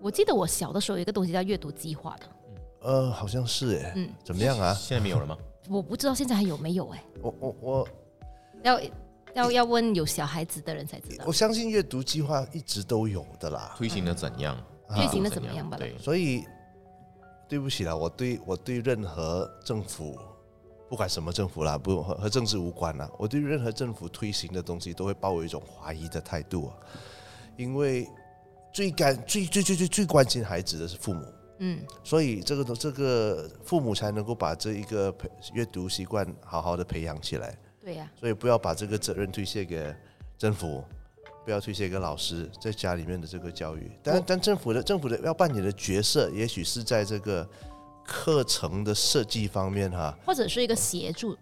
[0.00, 2.26] 我记得我小的时候有一个东西叫阅读计划的，
[2.82, 4.74] 呃，好像是哎，嗯怎么样啊？
[4.74, 5.36] 现在没有了吗？
[5.68, 7.88] 我不知道现在还有没有哎、我我我
[8.62, 8.78] 要
[9.34, 11.32] 要要问有小孩子的人才知道我。
[11.32, 13.74] 相信阅读计划一直都有的啦。
[13.76, 14.56] 推行的怎样？
[14.88, 16.44] 推行的怎怎么样吧对，所以
[17.48, 20.16] 对不起啦，我对我对任何政府，
[20.88, 26.76] 不管什么政府啦，不和和政治无关啦，我对任何政府推行的东西都会抱有一种怀疑的态度啊，
[27.56, 28.06] 因为
[28.72, 31.24] 最干最最最最最关心孩子的是父母。
[31.58, 39.94] 嗯所以这个这个父母才能够把这一个培阅读习惯好好的培养起来，对呀、所以不要把这个责任推卸给
[40.38, 40.82] 政府，
[41.44, 43.90] 不要推卸给老师在家里面的这个教育。
[44.02, 47.46] 但但政府的政府的要扮演的角色，也许是在这个
[48.02, 51.36] 课程的设计方面哈，或者是一个协助。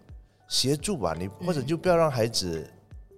[0.49, 2.69] 协助吧，你或者就不要让孩子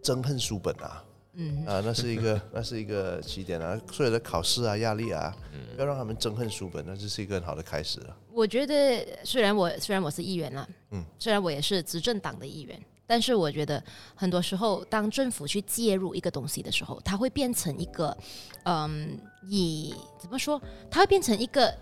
[0.04, 1.04] 憎恨书本啊。
[1.38, 3.78] 嗯，啊，那是一个， 那是一个起点啊！
[3.92, 5.36] 所有的考试啊、压力啊，
[5.76, 8.16] 不要让他们憎恨书本，那这是一个很好的开始啊。
[8.32, 13.84] 我觉得虽然我虽然我是议员啦，嗯嗯，虽然我也是执政党的议员，但是我觉得
[14.16, 18.16] 很多时候，当政府去介入一个东西的时候，它会变成一个，
[18.64, 21.74] 嗯，以怎么说，它会变成一个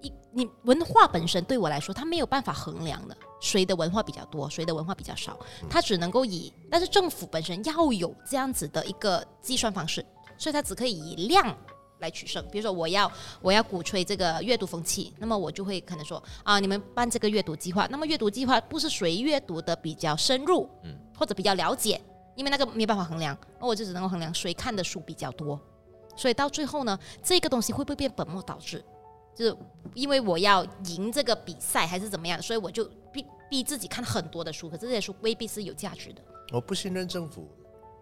[0.00, 10.04] 一你文化本身对我来说，它没有办法衡量的，谁的文化比较多，谁的文化比较少，它只能够以，但是政府本身要有这样子的一个计算方式，
[10.38, 11.56] 所以它只可以以量。
[12.00, 22.00] 来取胜，比如说我要我要鼓吹这个阅读风气，那么我就会可能说啊，你们办这个阅读计划，那么阅读计划不是谁阅读的比较深入，嗯，或者比较了解，
[22.34, 25.60] 因为那个没办法衡量，那我就只能够衡量谁看的书比较多，
[26.16, 28.84] 所以到最后呢，这个东西会不会变本末倒置？
[29.32, 29.56] 就是
[29.94, 36.20] 因为我要赢这个比赛还是怎么样，所以我就逼逼自己看很多的书，可是这些书未必是有价值的。
[36.52, 37.48] 我不信任政府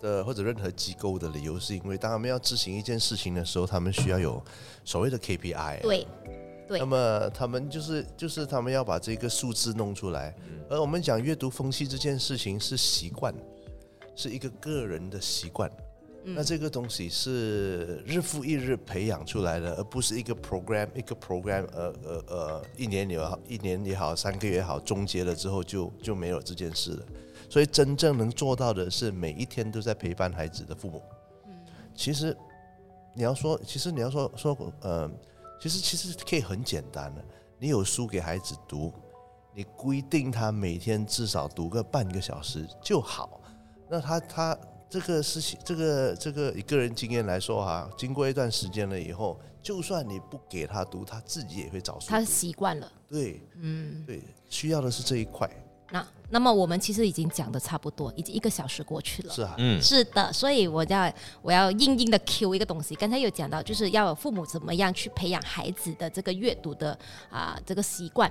[0.00, 4.42] 的或者任何机构的理由，是因为当他们要执行一件事情的时候，他们需要有
[4.84, 5.80] 所谓的 KPI。
[5.82, 6.06] 对，
[6.66, 10.34] 对那么他们就是就是他们要把这个数字弄出来，
[10.68, 13.34] 而我们讲阅读风气这件事情是习惯，
[14.14, 15.70] 是一个个人的习惯。
[16.24, 27.06] 那这个东西是日复一日培养出来的，而不是一个 program 一个 program，呃呃呃，一年也好，一年也好，三个月也好，终结了之后就就没有这件事了。
[27.48, 31.02] 所以真正能做到的是每一天都在陪伴孩子的父母，
[31.46, 31.52] 嗯
[31.94, 32.36] 其实
[33.14, 35.10] 你要说，其实你要说说，呃，
[35.60, 37.24] 其实其实可以很简单的，
[37.58, 38.92] 你有书给孩子读，
[39.54, 43.40] 你规定他每天至少读个半个小时就好。
[43.88, 52.22] 那他他这个事情，这个这个以个人经验来说哈，经过一段时间了以后，就算你不给他读，他自己也会找书他。
[52.22, 52.92] 习惯了。
[53.08, 55.50] 对，嗯，对，需要的是这一块，
[55.90, 59.32] 那那么我们其实已经讲的差不多，已经一个小时过去了。
[59.32, 62.94] 是啊，嗯，是的，所以我要我要硬硬的 Q 一个东西。
[62.94, 66.98] 刚才有讲到，就是要有父母怎么样去培养孩子的这个阅读的
[67.30, 68.30] 啊、这个习惯。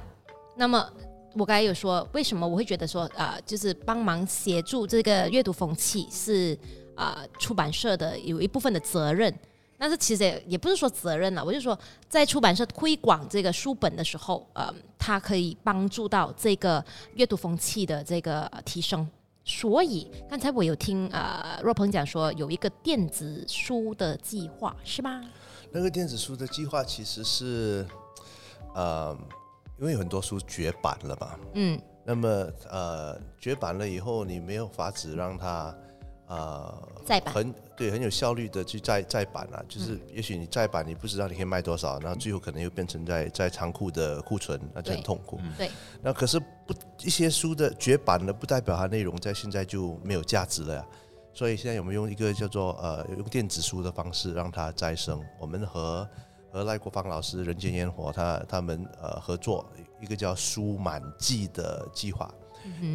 [0.56, 0.88] 那么
[1.34, 6.58] 我刚才有说，为什么我会觉得说啊、就是帮忙协助这个阅读风气是
[6.96, 9.34] 啊、出版社的有一部分的责任。
[9.78, 11.78] 但是其实也也不是说责任了，我就说
[12.10, 19.08] 在出版社推广这个书本的时候，呃，它可以帮助到这个阅读风气的这个呃提升。
[19.46, 25.24] 所以刚才我有听呃若鹏讲说有一个电子书的计划是吗？
[25.72, 27.88] 那个电子书的计划其实是，
[28.74, 29.18] 呃，
[29.80, 32.28] 因为有很多书绝版了嘛，嗯，那么
[32.70, 35.74] 呃，绝版了以后，你没有法子让它
[36.28, 45.40] 呃再版很对很有效率的去再再版啊，就是嗯也许你再版，你不知道你可以卖多少，然后最后可能又变成在在仓库的库存，那就很痛苦。
[45.58, 45.72] 对，
[46.02, 50.86] 那可是不一些书的绝版了，不代表它内容在现在就没有价值了呀。
[51.34, 55.24] 所以现在有没有用一个叫做呃用电子书的方式让它再生。
[55.40, 56.10] 我们和
[56.52, 59.64] 和赖国芳老师《人间烟火》他他们呃合作
[60.02, 62.34] 一个叫书满记的计划，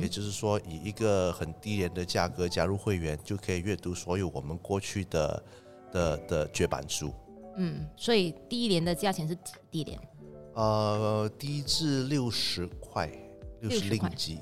[0.00, 5.44] 也就是说以一个很低廉的价格加入会员，就可以阅读所有我们过去的
[5.92, 7.12] 的的绝版书。
[7.56, 10.00] 嗯，所以第一年的价钱是几低廉
[10.54, 13.10] 呃，低至六十块，
[13.60, 14.38] 六十60令吉。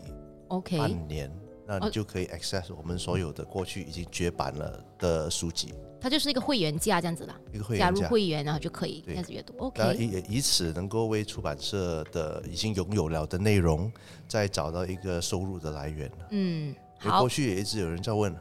[0.49, 1.31] ？OK，半年，
[1.67, 7.91] 那哦你就可以 access 我们所有的过去已经绝版了的书籍，它就是一个会员价这样子啦，加一个会员价。
[7.91, 9.53] 入会员然后就可以开始阅读。
[9.59, 13.93] OK，以以此能够为出版社的已经拥有了的内容，
[14.27, 16.11] 再找到一个收入的来源。
[16.31, 18.35] 嗯，好过，去也一直有人在问，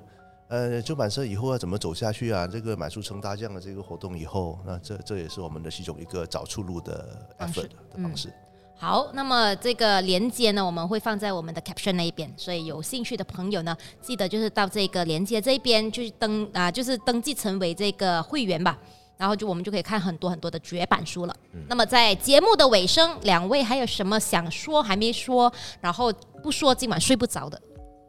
[0.47, 2.47] 呃，出版社以后要怎么走下去啊？
[2.47, 8.34] 这个买书成大将的这个活动以后，那这这也是我们的其中一个找出路的 effort 的方式。
[8.82, 18.80] 好，那么这个连接呢，我们会放在我们的 caption 那一边，所以有兴趣的朋友呢，记得就是到这个连接这一边去登啊、就是登记成为这个会员吧。
[19.18, 21.36] 然后就我们就可以看很多很多的绝版书了。
[21.68, 25.52] 那么在节目的尾声，两位还有什么想说还没说，
[25.82, 26.10] 然后
[26.42, 27.62] 不说今晚睡不着的？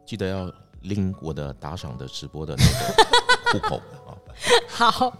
[0.05, 0.49] 记得要
[0.83, 3.81] 拎我的打赏的直播的那个户口
[4.77, 4.91] 啊。
[4.91, 5.13] 好，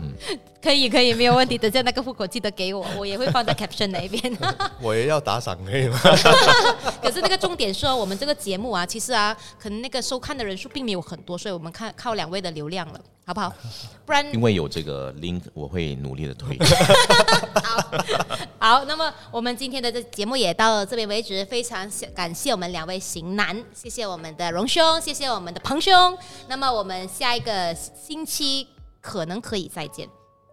[0.61, 1.57] 可以可以，没有问题。
[1.57, 4.35] 等下那个户口记得给我，我也会放在 caption 那一边。
[4.81, 5.99] 我也要打赏可以吗？
[7.01, 13.53] 可是那个重点是哦，我们这个节目啊，其实啊，可能那个收看的人数并没有很多，所以我们看靠两位的流量了，好不好？
[14.05, 16.57] 不然因为有这个 link，我会努力的推。
[17.63, 17.91] 好，
[18.57, 26.17] 好那么我们今天的这节目也到这边为止，非常感谢我们两位型男，谢谢我们的荣兄，谢谢我们的彭兄。
[26.47, 28.67] 那么我们下一个星期
[29.01, 30.07] 可能可以再见。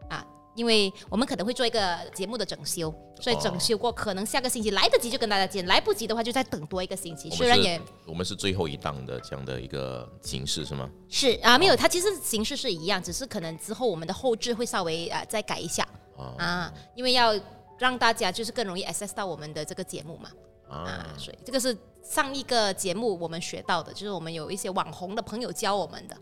[0.09, 0.25] 啊，
[0.57, 7.29] 因为我们可能会做一个节目的整修，所以整修过可能下个星期来得及就跟大家见，来不及的话就再等多一个星期。
[7.29, 10.89] 我们虽然也是，我们是最后一档的这样的一个形式是吗？
[11.09, 15.87] 是啊，没有，它其实形式是一样，只是可能之后我们的后置会稍微呃再改一下。
[16.17, 17.33] 啊啊，因为要
[17.79, 20.31] 让大家就是更容易 access 到我们的这个节目嘛。
[20.69, 20.77] 啊。
[20.89, 26.21] 啊，，所以这个是上一个节目我们学到的，就是我们有一些网红的朋友教我们的，哎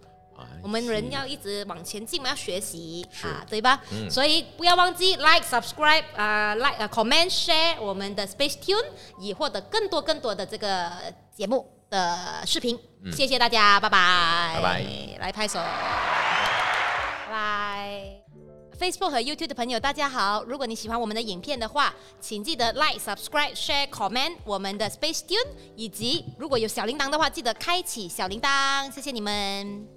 [0.62, 3.80] 我们人要一直往前进嘛，要学习是啊，对吧？
[4.11, 8.84] 所以不要忘记 like、subscribe 啊、like、啊 comment、share 我们的 Space Tune，
[9.18, 10.91] 以获得更多更多的这个
[11.34, 12.78] 节目的视频。
[13.12, 14.84] 谢谢大家，拜拜，拜拜，
[15.20, 15.59] 来拍手，
[17.28, 18.22] 拜拜。
[18.78, 20.45] Facebook 和 YouTube 的朋友，大家好！
[20.45, 28.92] 如果你喜欢我们的影片的话，请记得 Like、Subscribe、Share、Comment 我们的 Space Tune，以及如果有小铃铛的话，记得开启小铃铛。
[28.95, 29.96] 谢谢你们。